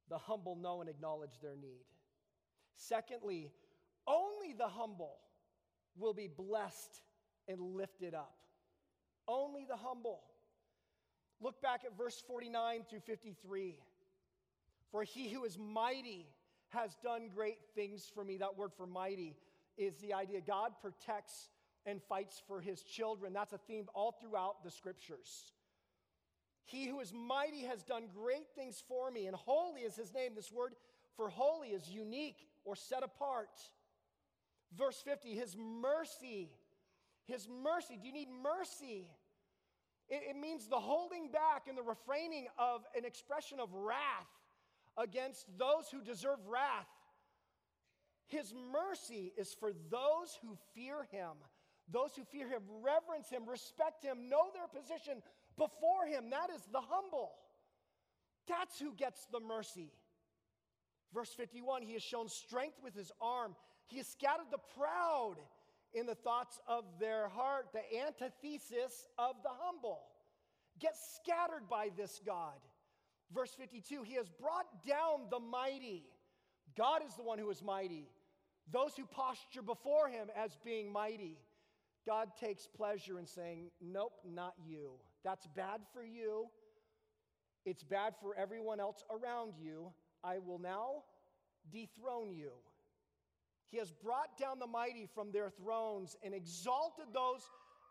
[0.09, 1.85] The humble know and acknowledge their need.
[2.75, 3.51] Secondly,
[4.05, 5.17] only the humble
[5.97, 7.01] will be blessed
[7.47, 8.35] and lifted up.
[9.27, 10.21] Only the humble.
[11.41, 13.75] Look back at verse 49 through 53.
[14.91, 16.27] For he who is mighty
[16.69, 18.37] has done great things for me.
[18.37, 19.35] That word for mighty
[19.77, 21.49] is the idea God protects
[21.85, 23.33] and fights for his children.
[23.33, 25.51] That's a theme all throughout the scriptures.
[26.65, 30.31] He who is mighty has done great things for me, and holy is his name.
[30.35, 30.73] This word
[31.15, 33.61] for holy is unique or set apart.
[34.77, 36.49] Verse 50, his mercy.
[37.25, 37.97] His mercy.
[37.99, 39.09] Do you need mercy?
[40.07, 44.29] It, it means the holding back and the refraining of an expression of wrath
[44.97, 46.87] against those who deserve wrath.
[48.27, 51.31] His mercy is for those who fear him.
[51.91, 55.21] Those who fear him, reverence him, respect him, know their position
[55.57, 56.31] before him.
[56.31, 57.31] That is the humble.
[58.47, 59.91] That's who gets the mercy.
[61.13, 63.55] Verse 51 He has shown strength with his arm,
[63.87, 65.35] he has scattered the proud
[65.93, 70.01] in the thoughts of their heart, the antithesis of the humble.
[70.79, 72.59] Get scattered by this God.
[73.33, 76.03] Verse 52 He has brought down the mighty.
[76.77, 78.09] God is the one who is mighty.
[78.71, 81.37] Those who posture before him as being mighty.
[82.05, 84.91] God takes pleasure in saying, Nope, not you.
[85.23, 86.47] That's bad for you.
[87.65, 89.91] It's bad for everyone else around you.
[90.23, 91.03] I will now
[91.71, 92.51] dethrone you.
[93.75, 97.41] He has brought down the mighty from their thrones and exalted those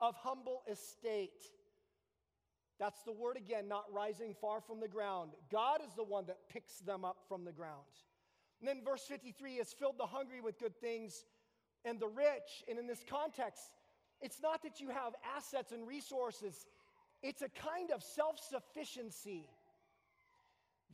[0.01, 1.43] of humble estate.
[2.81, 5.33] That's the word again, not rising far from the ground.
[5.53, 7.85] God is the one that picks them up from the ground.
[8.61, 11.27] And then verse 53 has filled the hungry with good things
[11.85, 12.65] and the rich.
[12.67, 13.61] And in this context,
[14.23, 16.65] it's not that you have assets and resources,
[17.23, 19.51] it's a kind of self sufficiency.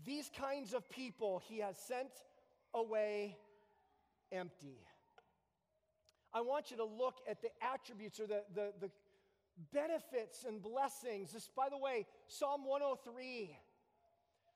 [0.04, 2.10] These kinds of people he has sent
[2.74, 3.36] away
[4.32, 4.78] empty.
[6.32, 8.90] I want you to look at the attributes or the, the, the
[9.72, 11.32] benefits and blessings.
[11.32, 13.56] This, by the way, Psalm 103,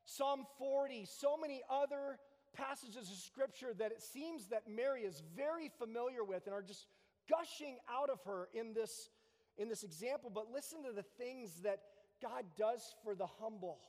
[0.04, 2.18] Psalm 40, so many other
[2.54, 6.86] passages of scripture that it seems that Mary is very familiar with and are just
[7.28, 9.10] gushing out of her in this,
[9.58, 10.30] in this example.
[10.32, 11.80] But listen to the things that
[12.22, 13.80] God does for the humble.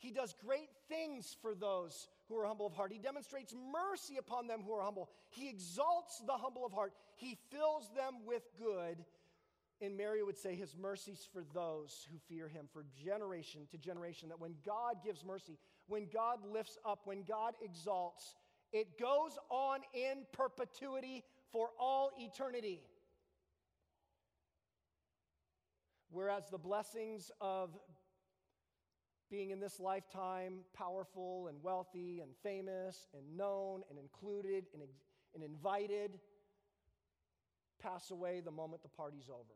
[0.00, 2.90] He does great things for those who are humble of heart.
[2.90, 5.10] He demonstrates mercy upon them who are humble.
[5.28, 6.94] He exalts the humble of heart.
[7.16, 9.04] He fills them with good.
[9.82, 14.30] And Mary would say, His mercies for those who fear Him, for generation to generation.
[14.30, 18.34] That when God gives mercy, when God lifts up, when God exalts,
[18.72, 22.80] it goes on in perpetuity for all eternity.
[26.10, 27.76] Whereas the blessings of
[29.30, 34.82] being in this lifetime powerful and wealthy and famous and known and included and,
[35.34, 36.18] and invited
[37.80, 39.54] pass away the moment the party's over.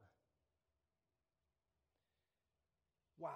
[3.18, 3.30] Wow.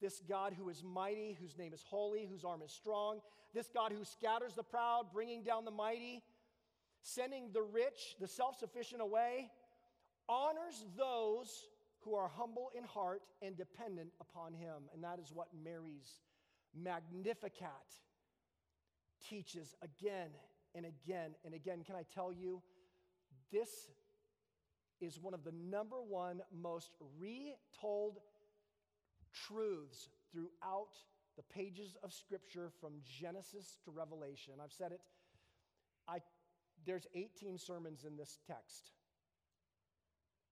[0.00, 3.20] This God who is mighty, whose name is holy, whose arm is strong,
[3.54, 6.22] this God who scatters the proud, bringing down the mighty,
[7.02, 9.50] sending the rich, the self sufficient away,
[10.28, 11.68] honors those
[12.24, 14.88] are humble in heart and dependent upon him.
[14.94, 16.20] And that is what Mary's
[16.74, 17.68] Magnificat
[19.28, 20.30] teaches again
[20.74, 21.84] and again and again.
[21.84, 22.62] Can I tell you,
[23.52, 23.90] this
[25.02, 28.20] is one of the number one most retold
[29.46, 30.96] truths throughout
[31.36, 34.54] the pages of Scripture from Genesis to Revelation.
[34.62, 35.00] I've said it.
[36.08, 36.20] I,
[36.86, 38.93] there's 18 sermons in this text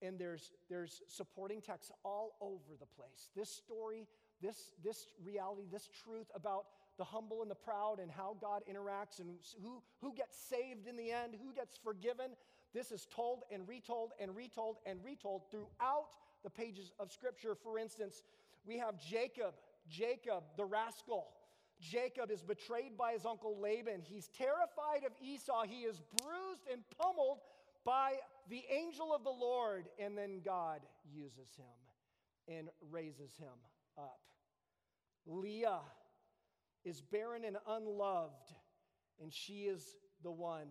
[0.03, 3.31] and there's, there's supporting texts all over the place.
[3.37, 4.07] This story,
[4.43, 6.65] this, this reality, this truth about
[6.99, 10.97] the humble and the proud and how God interacts and who, who gets saved in
[10.97, 12.33] the end, who gets forgiven.
[12.75, 16.07] This is told and retold and retold and retold throughout
[16.43, 17.55] the pages of Scripture.
[17.55, 18.23] For instance,
[18.67, 19.55] we have Jacob,
[19.89, 21.29] Jacob, the rascal.
[21.81, 24.03] Jacob is betrayed by his uncle Laban.
[24.05, 25.65] He's terrified of Esau.
[25.65, 27.39] He is bruised and pummeled
[27.85, 28.15] by
[28.49, 29.87] the angel of the Lord.
[29.99, 30.81] And then God
[31.13, 33.49] uses him and raises him
[33.99, 34.21] up.
[35.27, 35.81] Leah
[36.85, 38.53] is barren and unloved,
[39.21, 40.69] and she is the one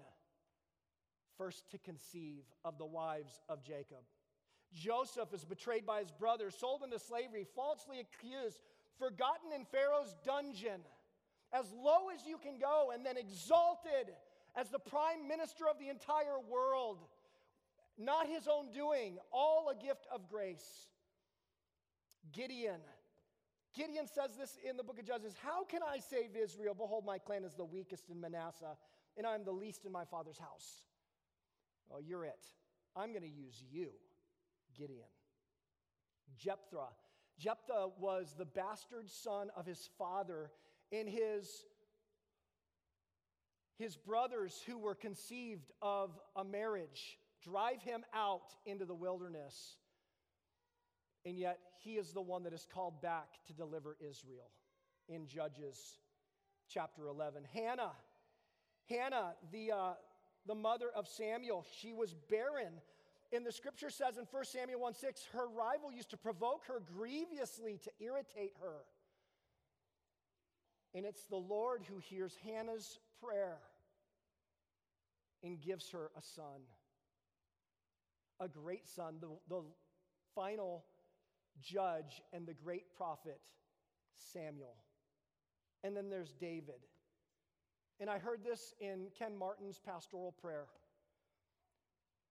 [1.38, 4.04] first to conceive of the wives of Jacob.
[4.74, 8.62] Joseph is betrayed by his brothers, sold into slavery, falsely accused,
[9.00, 10.82] forgotten in Pharaoh's dungeon,
[11.54, 14.14] as low as you can go, and then exalted
[14.56, 17.00] as the prime minister of the entire world.
[17.98, 20.88] Not his own doing, all a gift of grace.
[22.32, 22.82] Gideon.
[23.74, 26.74] Gideon says this in the book of Judges How can I save Israel?
[26.74, 28.78] Behold, my clan is the weakest in Manasseh,
[29.18, 30.86] and I am the least in my father's house.
[31.92, 32.46] Oh, you're it.
[32.96, 33.90] I'm going to use you,
[34.78, 35.08] Gideon.
[36.38, 36.90] Jephthah.
[37.38, 40.52] Jephthah was the bastard son of his father,
[40.92, 41.66] and his,
[43.78, 49.76] his brothers who were conceived of a marriage drive him out into the wilderness.
[51.26, 54.50] And yet, he is the one that is called back to deliver Israel
[55.08, 56.00] in Judges
[56.68, 57.44] chapter 11.
[57.54, 57.92] Hannah,
[58.90, 59.94] Hannah, the, uh,
[60.48, 62.74] the mother of Samuel, she was barren.
[63.34, 66.82] And the scripture says in 1 Samuel 1 6, her rival used to provoke her
[66.94, 68.80] grievously to irritate her.
[70.94, 73.58] And it's the Lord who hears Hannah's prayer
[75.44, 76.62] and gives her a son,
[78.42, 79.62] a great son, the, the
[80.36, 80.84] final
[81.62, 83.40] judge and the great prophet
[84.34, 84.76] Samuel.
[85.84, 86.82] And then there's David.
[88.00, 90.66] And I heard this in Ken Martin's pastoral prayer.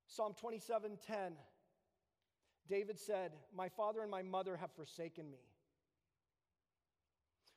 [0.09, 1.37] Psalm 27:10.
[2.69, 5.41] David said, "My father and my mother have forsaken me."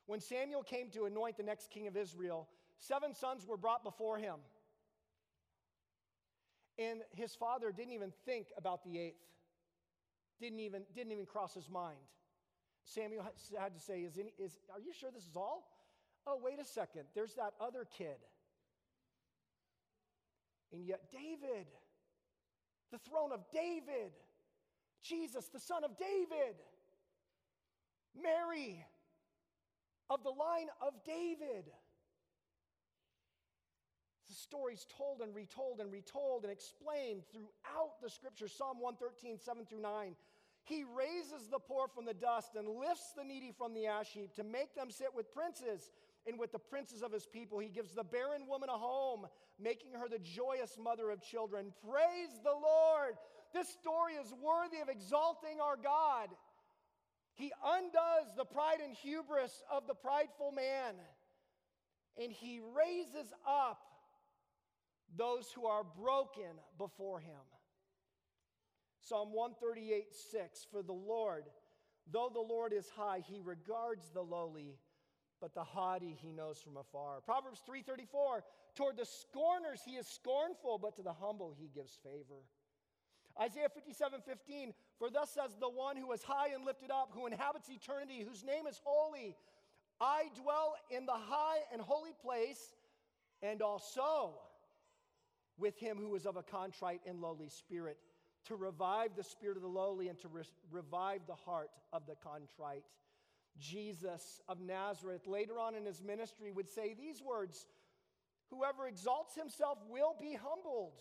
[0.06, 2.48] When Samuel came to anoint the next king of Israel,
[2.78, 4.40] seven sons were brought before him.
[6.78, 9.22] And his father didn't even think about the eighth.
[10.40, 11.98] Didn't even, didn't even cross his mind.
[12.84, 13.24] Samuel
[13.58, 15.70] had to say, is, any, is Are you sure this is all?
[16.26, 17.04] Oh, wait a second.
[17.14, 18.16] There's that other kid.
[20.72, 21.66] And yet, David,
[22.90, 24.12] the throne of David,
[25.02, 26.56] Jesus, the son of David,
[28.20, 28.84] Mary,
[30.10, 31.64] of the line of David.
[34.28, 38.48] The story's told and retold and retold and explained throughout the scripture.
[38.48, 40.16] Psalm 113, 7 through 9.
[40.64, 44.34] He raises the poor from the dust and lifts the needy from the ash heap
[44.36, 45.90] to make them sit with princes
[46.26, 47.58] and with the princes of his people.
[47.58, 49.26] He gives the barren woman a home,
[49.60, 51.72] making her the joyous mother of children.
[51.86, 53.14] Praise the Lord.
[53.52, 56.30] This story is worthy of exalting our God.
[57.34, 60.94] He undoes the pride and hubris of the prideful man,
[62.16, 63.82] and he raises up
[65.16, 67.40] those who are broken before him.
[69.00, 71.44] Psalm 138 6 For the Lord,
[72.10, 74.78] though the Lord is high, he regards the lowly,
[75.40, 77.20] but the haughty he knows from afar.
[77.20, 78.42] Proverbs 3:34
[78.74, 82.42] Toward the scorners he is scornful, but to the humble he gives favor.
[83.40, 87.26] Isaiah 57 15, for thus says the one who is high and lifted up, who
[87.26, 89.36] inhabits eternity, whose name is holy.
[90.00, 92.74] I dwell in the high and holy place,
[93.42, 94.34] and also
[95.58, 97.98] with him who is of a contrite and lowly spirit,
[98.46, 102.16] to revive the spirit of the lowly and to re- revive the heart of the
[102.16, 102.84] contrite.
[103.58, 107.66] Jesus of Nazareth, later on in his ministry, would say these words
[108.50, 111.00] Whoever exalts himself will be humbled,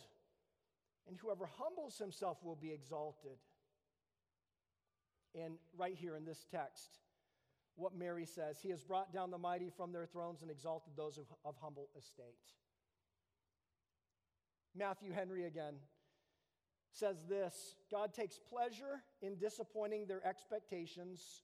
[1.08, 3.38] and whoever humbles himself will be exalted.
[5.36, 6.99] And right here in this text,
[7.76, 11.18] what Mary says He has brought down the mighty from their thrones and exalted those
[11.18, 12.38] of, of humble estate.
[14.76, 15.76] Matthew Henry again
[16.91, 21.43] says this God takes pleasure in disappointing their expectations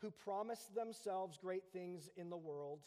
[0.00, 2.80] who promise themselves great things in the world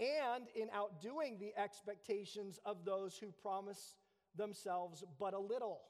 [0.00, 3.96] and in outdoing the expectations of those who promise
[4.36, 5.80] themselves but a little.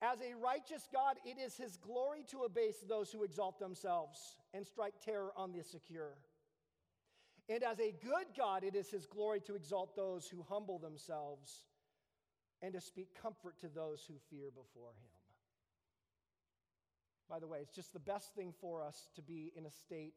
[0.00, 4.66] As a righteous God, it is his glory to abase those who exalt themselves and
[4.66, 6.14] strike terror on the secure.
[7.48, 11.64] And as a good God, it is his glory to exalt those who humble themselves
[12.60, 15.08] and to speak comfort to those who fear before him.
[17.28, 20.14] By the way, it's just the best thing for us to be in a state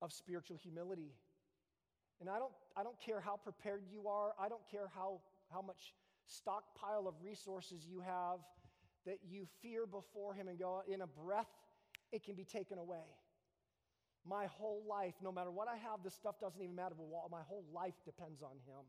[0.00, 1.12] of spiritual humility.
[2.20, 5.20] And I don't, I don't care how prepared you are, I don't care how,
[5.52, 5.94] how much
[6.26, 8.38] stockpile of resources you have,
[9.06, 11.46] that you fear before Him and go, in a breath,
[12.12, 13.04] it can be taken away.
[14.26, 16.94] My whole life, no matter what I have, this stuff doesn't even matter.
[17.30, 18.84] My whole life depends on Him.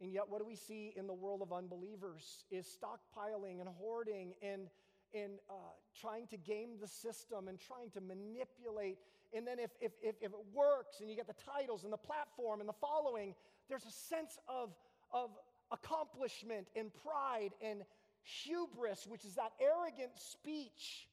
[0.00, 4.34] And yet, what do we see in the world of unbelievers is stockpiling and hoarding
[4.42, 4.68] and,
[5.12, 5.52] and uh,
[6.00, 8.98] trying to game the system and trying to manipulate.
[9.34, 11.98] And then, if, if, if, if, it works and you get the titles and the
[11.98, 13.34] platform and the following,
[13.68, 14.70] there's a sense of,
[15.12, 15.30] of
[15.70, 17.82] accomplishment and pride and
[18.22, 21.08] hubris, which is that arrogant speech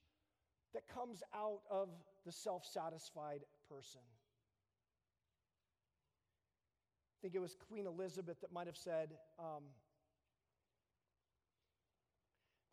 [0.74, 1.90] that comes out of
[2.28, 4.02] the self satisfied person.
[7.16, 9.64] I think it was Queen Elizabeth that might have said, um,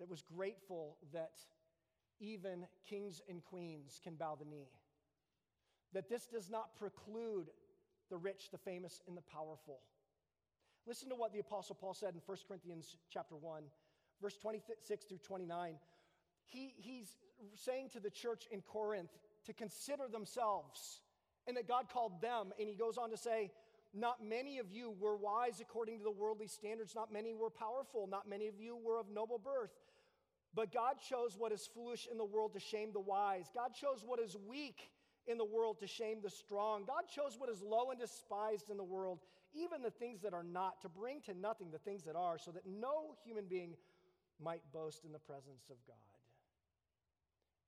[0.00, 1.38] that was grateful that
[2.18, 4.68] even kings and queens can bow the knee.
[5.92, 7.46] That this does not preclude
[8.10, 9.78] the rich, the famous, and the powerful.
[10.84, 13.62] Listen to what the apostle Paul said in 1 Corinthians chapter 1,
[14.20, 15.76] verse 26 through 29.
[16.44, 17.16] He, he's
[17.54, 19.10] saying to the church in Corinth
[19.46, 21.00] to consider themselves
[21.46, 22.52] and that God called them.
[22.58, 23.50] And he goes on to say,
[23.92, 28.06] Not many of you were wise according to the worldly standards, not many were powerful,
[28.06, 29.72] not many of you were of noble birth.
[30.54, 33.46] But God chose what is foolish in the world to shame the wise.
[33.52, 34.90] God chose what is weak
[35.26, 36.84] in the world to shame the strong.
[36.86, 39.18] God chose what is low and despised in the world,
[39.52, 42.52] even the things that are not, to bring to nothing the things that are, so
[42.52, 43.74] that no human being
[44.40, 45.96] might boast in the presence of God.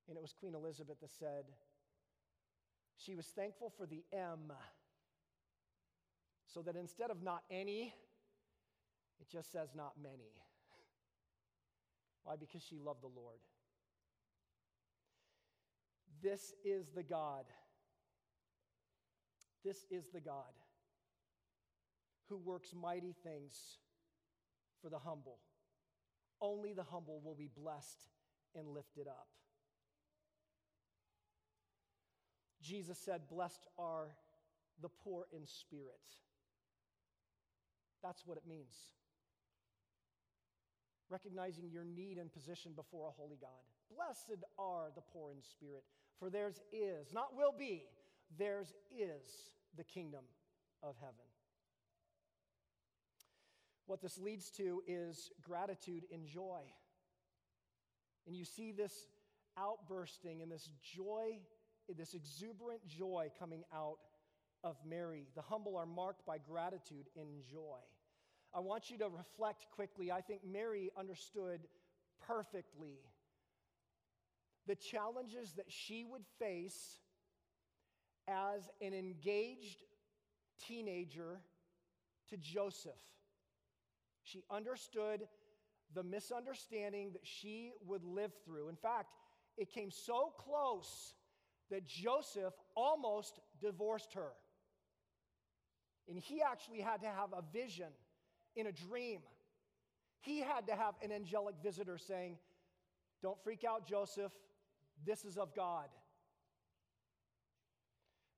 [0.09, 1.45] And it was Queen Elizabeth that said,
[2.97, 4.53] she was thankful for the M,
[6.47, 7.93] so that instead of not any,
[9.21, 10.33] it just says not many.
[12.25, 12.37] Why?
[12.37, 13.39] Because she loved the Lord.
[16.23, 17.45] This is the God.
[19.65, 20.55] This is the God
[22.29, 23.79] who works mighty things
[24.83, 25.39] for the humble.
[26.41, 28.09] Only the humble will be blessed
[28.55, 29.29] and lifted up.
[32.67, 34.09] Jesus said, Blessed are
[34.83, 36.01] the poor in spirit.
[38.03, 38.75] That's what it means
[41.11, 43.51] recognizing your need and position before a holy God.
[43.95, 45.85] Blessed are the poor in spirit,
[46.19, 47.85] for theirs is, not will be,
[48.39, 50.25] theirs is the kingdom
[50.83, 51.15] of heaven.
[53.87, 56.63] What this leads to is gratitude and joy.
[58.27, 59.07] And you see this
[59.57, 61.39] outbursting and this joy,
[61.95, 63.99] this exuberant joy coming out
[64.65, 65.27] of Mary.
[65.35, 67.79] The humble are marked by gratitude and joy.
[68.55, 70.11] I want you to reflect quickly.
[70.11, 71.61] I think Mary understood
[72.27, 72.99] perfectly
[74.67, 76.99] the challenges that she would face
[78.27, 79.83] as an engaged
[80.67, 81.41] teenager
[82.31, 82.93] to Joseph.
[84.25, 85.21] She understood
[85.95, 88.69] the misunderstanding that she would live through.
[88.69, 89.13] In fact,
[89.57, 91.15] it came so close
[91.71, 94.33] that Joseph almost divorced her.
[96.09, 97.89] And he actually had to have a vision
[98.55, 99.21] in a dream.
[100.21, 102.39] He had to have an angelic visitor saying,
[103.23, 104.33] Don't freak out, Joseph.
[105.05, 105.89] This is of God.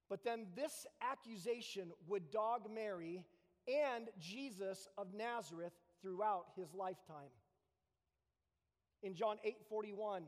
[0.09, 3.25] But then this accusation would dog Mary
[3.69, 7.31] and Jesus of Nazareth throughout his lifetime.
[9.03, 10.23] In John 8 41,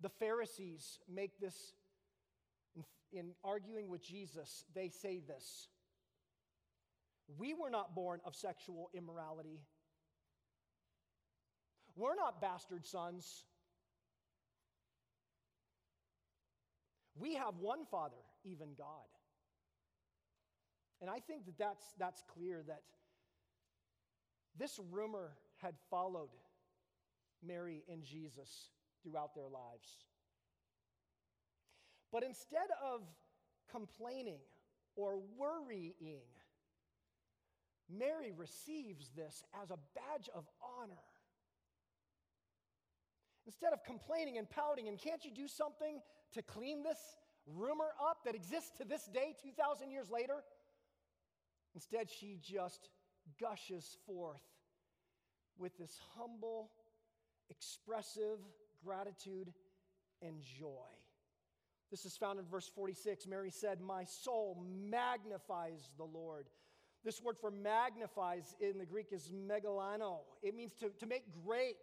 [0.00, 1.74] the Pharisees make this,
[2.76, 5.68] in, in arguing with Jesus, they say this
[7.36, 9.60] we were not born of sexual immorality.
[11.94, 13.44] We're not bastard sons.
[17.16, 18.86] We have one Father, even God.
[21.00, 22.82] And I think that that's, that's clear that
[24.56, 26.30] this rumor had followed
[27.44, 28.70] Mary and Jesus
[29.02, 30.04] throughout their lives.
[32.12, 33.02] But instead of
[33.70, 34.40] complaining
[34.96, 36.26] or worrying,
[37.90, 40.46] Mary receives this as a badge of
[40.80, 41.04] honor.
[43.46, 46.00] Instead of complaining and pouting, and can't you do something
[46.32, 46.98] to clean this
[47.46, 50.44] rumor up that exists to this day, 2,000 years later?
[51.74, 52.90] Instead, she just
[53.40, 54.42] gushes forth
[55.58, 56.70] with this humble,
[57.48, 58.38] expressive
[58.84, 59.52] gratitude
[60.22, 60.88] and joy.
[61.90, 63.26] This is found in verse 46.
[63.26, 66.46] Mary said, My soul magnifies the Lord.
[67.04, 70.18] This word for magnifies in the Greek is megalano.
[70.42, 71.76] It means to, to make great,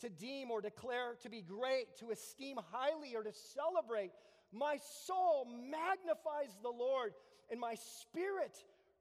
[0.00, 4.12] to deem or declare to be great, to esteem highly or to celebrate.
[4.52, 7.12] My soul magnifies the Lord,
[7.50, 8.56] and my spirit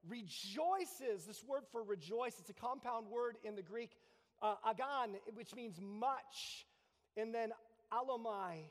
[0.07, 1.25] rejoices.
[1.25, 3.91] This word for rejoice, it's a compound word in the Greek,
[4.41, 6.65] uh, agan, which means much,
[7.17, 7.51] and then
[7.91, 8.63] alomai,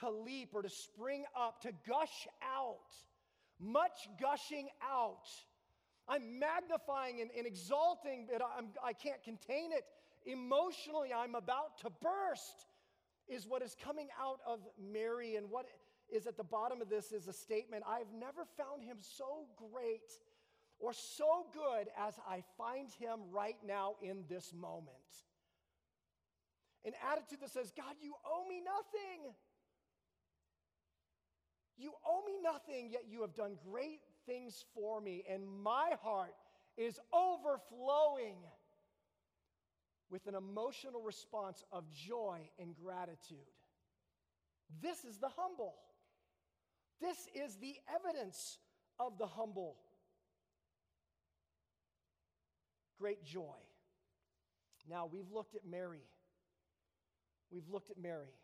[0.00, 2.94] to leap or to spring up, to gush out,
[3.60, 5.28] much gushing out.
[6.08, 9.84] I'm magnifying and, and exalting, but I'm, I can't contain it.
[10.26, 12.66] Emotionally, I'm about to burst,
[13.28, 14.60] is what is coming out of
[14.92, 15.36] Mary.
[15.36, 15.66] And what
[16.12, 20.10] is at the bottom of this is a statement I've never found him so great
[20.78, 24.88] or so good as I find him right now in this moment.
[26.84, 29.34] An attitude that says, God, you owe me nothing.
[31.76, 36.34] You owe me nothing, yet you have done great things for me, and my heart
[36.76, 38.36] is overflowing
[40.10, 43.38] with an emotional response of joy and gratitude.
[44.82, 45.74] This is the humble.
[47.00, 48.58] This is the evidence
[48.98, 49.76] of the humble.
[52.98, 53.42] Great joy.
[54.88, 56.02] Now, we've looked at Mary.
[57.54, 58.34] We've looked at Mary.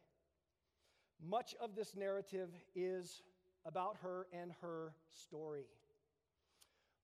[1.20, 3.22] Much of this narrative is
[3.66, 5.64] about her and her story.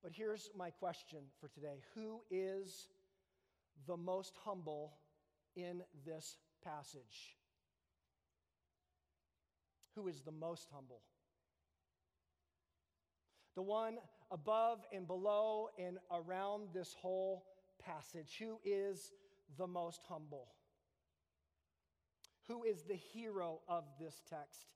[0.05, 2.87] But here's my question for today Who is
[3.89, 4.93] the most humble
[5.57, 7.35] in this passage?
[9.97, 11.01] Who is the most humble?
[13.57, 13.97] The one
[14.31, 17.47] above and below and around this whole
[17.85, 18.37] passage.
[18.39, 19.11] Who is
[19.59, 20.47] the most humble?
[22.49, 24.67] Who is the hero of this text?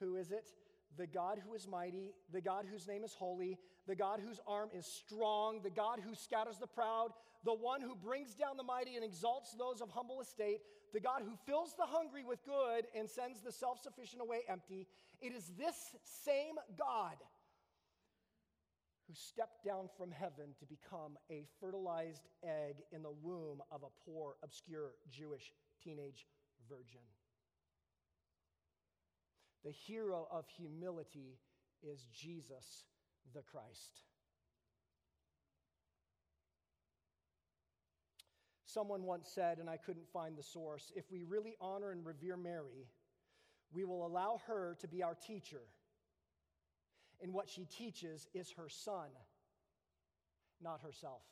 [0.00, 0.48] Who is it?
[0.96, 4.70] The God who is mighty, the God whose name is holy, the God whose arm
[4.74, 7.10] is strong, the God who scatters the proud,
[7.44, 10.60] the one who brings down the mighty and exalts those of humble estate,
[10.92, 14.86] the God who fills the hungry with good and sends the self sufficient away empty.
[15.20, 15.76] It is this
[16.24, 17.16] same God
[19.06, 24.10] who stepped down from heaven to become a fertilized egg in the womb of a
[24.10, 26.26] poor, obscure Jewish teenage
[26.68, 27.00] virgin.
[29.64, 31.38] The hero of humility
[31.82, 32.84] is Jesus
[33.34, 34.02] the Christ.
[38.64, 42.36] Someone once said, and I couldn't find the source if we really honor and revere
[42.36, 42.86] Mary,
[43.72, 45.62] we will allow her to be our teacher.
[47.20, 49.08] And what she teaches is her son,
[50.62, 51.22] not herself.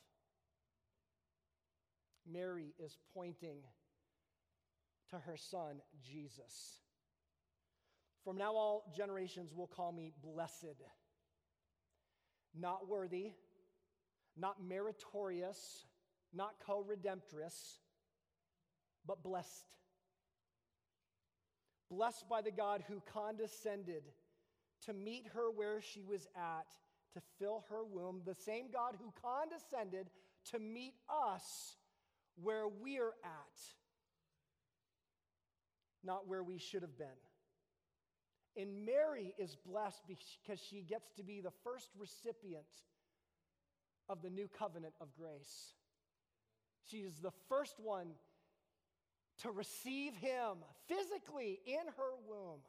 [2.29, 3.57] Mary is pointing
[5.11, 6.81] to her son, Jesus.
[8.23, 10.83] From now, all generations will call me blessed,
[12.53, 13.31] not worthy,
[14.35, 15.85] not meritorious,
[16.33, 17.77] not co redemptrix,
[19.05, 19.75] but blessed.
[21.89, 24.03] Blessed by the God who condescended
[24.85, 26.67] to meet her where she was at,
[27.13, 30.09] to fill her womb, the same God who condescended
[30.51, 31.77] to meet us
[32.35, 33.59] where we're at,
[36.03, 37.07] not where we should have been.
[38.55, 42.65] And Mary is blessed because she gets to be the first recipient
[44.09, 45.73] of the new covenant of grace.
[46.89, 48.07] She is the first one
[49.43, 52.61] to receive him physically in her womb.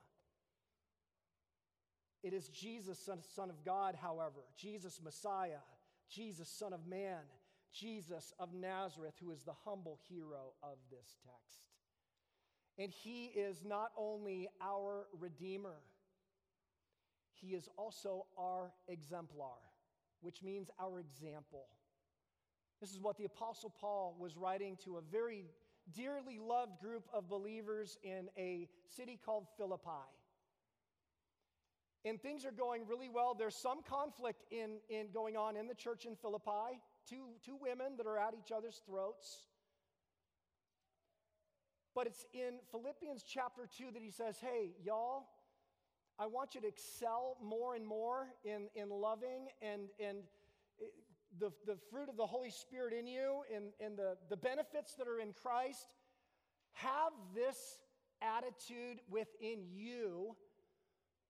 [2.22, 5.62] It is Jesus, son, of God, however, Jesus, Messiah,
[6.10, 7.22] Jesus, Son of Man,
[7.72, 11.67] Jesus of Nazareth, who is the humble hero of this text.
[12.78, 15.76] And he is not only our Redeemer,
[17.32, 19.56] he is also our exemplar,
[20.20, 21.66] which means our example.
[22.80, 25.44] This is what the Apostle Paul was writing to a very
[25.96, 30.06] dearly loved group of believers in a city called Philippi
[32.04, 33.34] and things are going really well.
[33.34, 36.80] There's some conflict in, in going on in the church in Philippi.
[37.08, 39.47] Two, two women that are at each other's throats.
[41.98, 45.24] But it's in Philippians chapter 2 that he says, Hey, y'all,
[46.16, 50.18] I want you to excel more and more in, in loving and, and
[50.80, 50.84] eh,
[51.40, 55.08] the, the fruit of the Holy Spirit in you and, and the, the benefits that
[55.08, 55.88] are in Christ.
[56.74, 57.80] Have this
[58.22, 60.36] attitude within you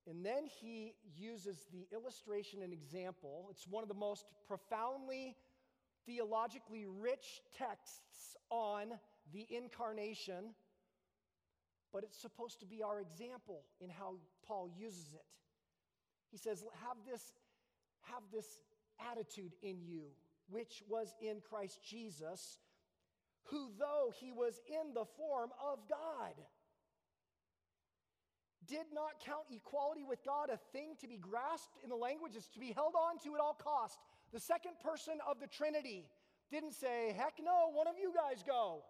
[0.06, 3.46] and then he uses the illustration and example.
[3.50, 5.34] It's one of the most profoundly
[6.04, 8.98] theologically rich texts on
[9.32, 10.54] the incarnation,
[11.92, 14.16] but it's supposed to be our example in how
[14.46, 15.24] Paul uses it.
[16.30, 17.32] He says, Have this,
[18.02, 18.46] have this
[19.10, 20.02] attitude in you,
[20.50, 22.58] which was in Christ Jesus,
[23.44, 26.34] who, though he was in the form of God,
[28.66, 32.60] did not count equality with God a thing to be grasped in the language, to
[32.60, 33.98] be held on to at all cost.
[34.32, 36.04] The second person of the Trinity
[36.52, 38.82] didn't say, heck no, one of you guys go.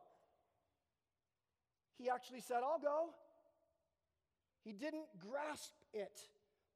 [1.98, 3.10] He actually said, I'll go.
[4.62, 6.20] He didn't grasp it,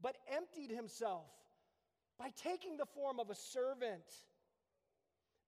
[0.01, 1.27] but emptied himself
[2.19, 4.05] by taking the form of a servant.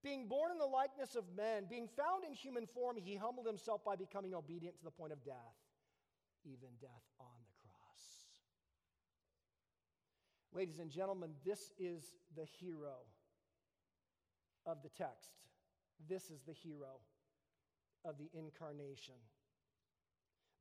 [0.03, 3.83] Being born in the likeness of men, being found in human form, he humbled himself
[3.85, 5.57] by becoming obedient to the point of death,
[6.45, 8.05] even death on the cross.
[10.53, 12.05] Ladies and gentlemen, this is
[12.37, 12.97] the hero
[14.67, 15.31] of the text.
[16.07, 17.01] This is the hero
[18.05, 19.15] of the incarnation.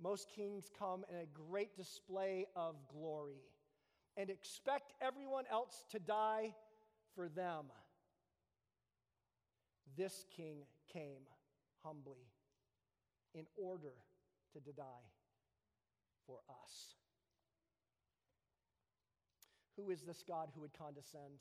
[0.01, 3.41] Most kings come in a great display of glory
[4.17, 6.53] and expect everyone else to die
[7.15, 7.65] for them.
[9.95, 10.57] This king
[10.91, 11.21] came
[11.83, 12.27] humbly
[13.33, 13.93] in order
[14.53, 14.83] to die
[16.25, 16.95] for us.
[19.75, 21.39] Who is this God who would condescend?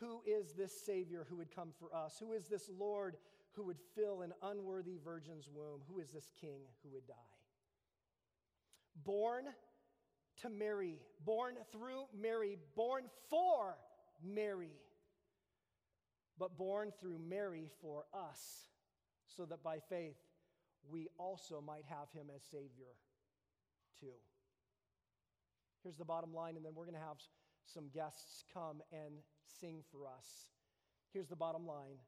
[0.00, 2.16] Who is this Savior who would come for us?
[2.18, 3.16] Who is this Lord
[3.52, 5.80] who would fill an unworthy virgin's womb?
[5.88, 7.37] Who is this King who would die?
[9.04, 9.44] Born
[10.42, 13.76] to Mary, born through Mary, born for
[14.24, 14.72] Mary,
[16.38, 18.68] but born through Mary for us,
[19.26, 20.16] so that by faith
[20.90, 22.94] we also might have him as Savior
[24.00, 24.14] too.
[25.82, 27.18] Here's the bottom line, and then we're going to have
[27.64, 29.14] some guests come and
[29.60, 30.50] sing for us.
[31.12, 31.98] Here's the bottom line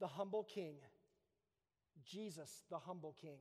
[0.00, 0.76] the humble king,
[2.04, 3.38] Jesus, the humble king,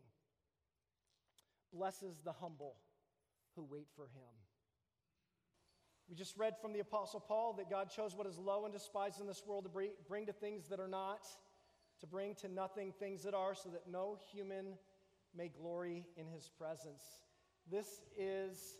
[1.73, 2.75] blesses the humble
[3.55, 4.33] who wait for him.
[6.09, 9.19] We just read from the Apostle Paul that God chose what is low and despised
[9.19, 11.25] in this world to bring to things that are not,
[12.01, 14.77] to bring to nothing things that are, so that no human
[15.35, 17.03] may glory in his presence.
[17.69, 17.87] This
[18.17, 18.77] is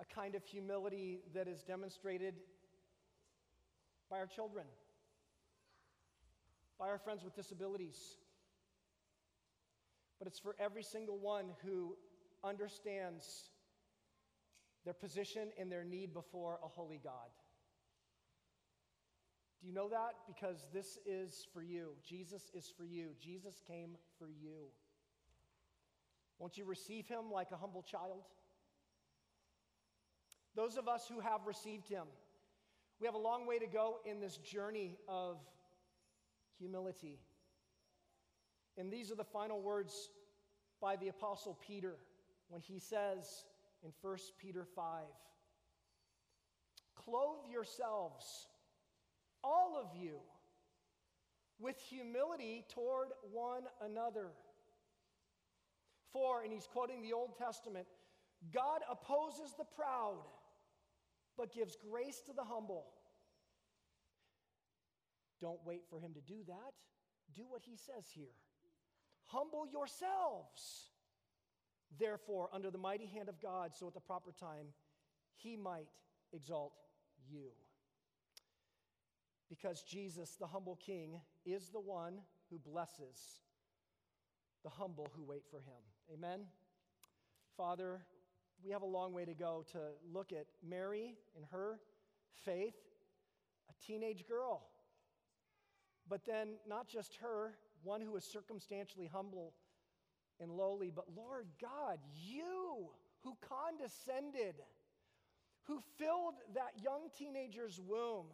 [0.00, 2.34] a kind of humility that is demonstrated
[4.10, 4.64] by our children,
[6.78, 8.16] by our friends with disabilities.
[10.18, 11.96] But it's for every single one who
[12.42, 13.50] understands
[14.84, 17.30] their position and their need before a holy God.
[19.60, 20.14] Do you know that?
[20.26, 21.92] Because this is for you.
[22.06, 23.08] Jesus is for you.
[23.20, 24.68] Jesus came for you.
[26.38, 28.22] Won't you receive him like a humble child?
[30.54, 32.04] Those of us who have received him,
[33.00, 35.38] we have a long way to go in this journey of
[36.58, 37.18] humility.
[38.78, 40.10] And these are the final words
[40.80, 41.96] by the Apostle Peter
[42.48, 43.44] when he says
[43.82, 45.04] in 1 Peter 5
[46.94, 48.48] Clothe yourselves,
[49.44, 50.16] all of you,
[51.58, 54.28] with humility toward one another.
[56.12, 57.86] For, and he's quoting the Old Testament,
[58.52, 60.16] God opposes the proud
[61.36, 62.86] but gives grace to the humble.
[65.40, 66.72] Don't wait for him to do that.
[67.34, 68.32] Do what he says here.
[69.26, 70.90] Humble yourselves,
[71.98, 74.66] therefore, under the mighty hand of God, so at the proper time
[75.34, 75.88] he might
[76.32, 76.72] exalt
[77.28, 77.50] you.
[79.48, 82.20] Because Jesus, the humble king, is the one
[82.50, 83.40] who blesses
[84.64, 85.82] the humble who wait for him.
[86.12, 86.40] Amen.
[87.56, 88.00] Father,
[88.64, 89.78] we have a long way to go to
[90.12, 91.78] look at Mary and her
[92.44, 92.74] faith,
[93.70, 94.62] a teenage girl.
[96.08, 99.54] But then, not just her, one who is circumstantially humble
[100.40, 102.88] and lowly, but Lord God, you
[103.22, 104.54] who condescended,
[105.64, 108.26] who filled that young teenager's womb,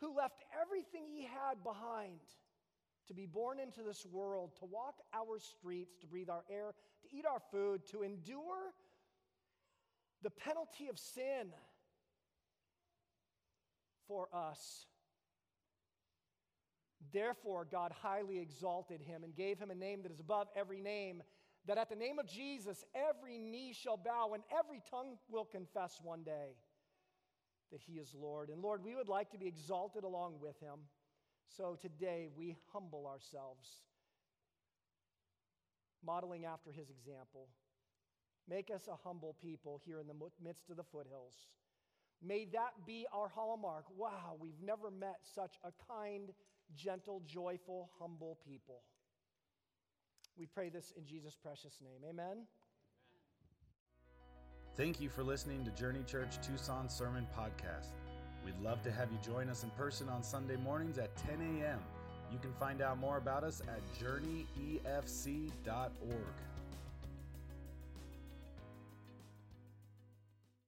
[0.00, 2.20] who left everything he had behind
[3.08, 7.16] to be born into this world, to walk our streets, to breathe our air, to
[7.16, 8.72] eat our food, to endure
[10.22, 11.52] the penalty of sin
[14.06, 14.86] for us.
[17.12, 21.22] Therefore, God highly exalted him and gave him a name that is above every name,
[21.66, 26.00] that at the name of Jesus every knee shall bow and every tongue will confess
[26.02, 26.56] one day
[27.70, 28.48] that he is Lord.
[28.48, 30.80] And Lord, we would like to be exalted along with him.
[31.56, 33.68] So today we humble ourselves,
[36.04, 37.48] modeling after his example.
[38.48, 41.34] Make us a humble people here in the midst of the foothills.
[42.22, 43.84] May that be our hallmark.
[43.96, 46.30] Wow, we've never met such a kind,
[46.74, 48.82] gentle, joyful, humble people.
[50.38, 52.08] We pray this in Jesus' precious name.
[52.08, 52.46] Amen.
[54.76, 57.88] Thank you for listening to Journey Church Tucson Sermon Podcast.
[58.44, 61.80] We'd love to have you join us in person on Sunday mornings at 10 a.m.
[62.30, 64.78] You can find out more about us at journeyefc.org.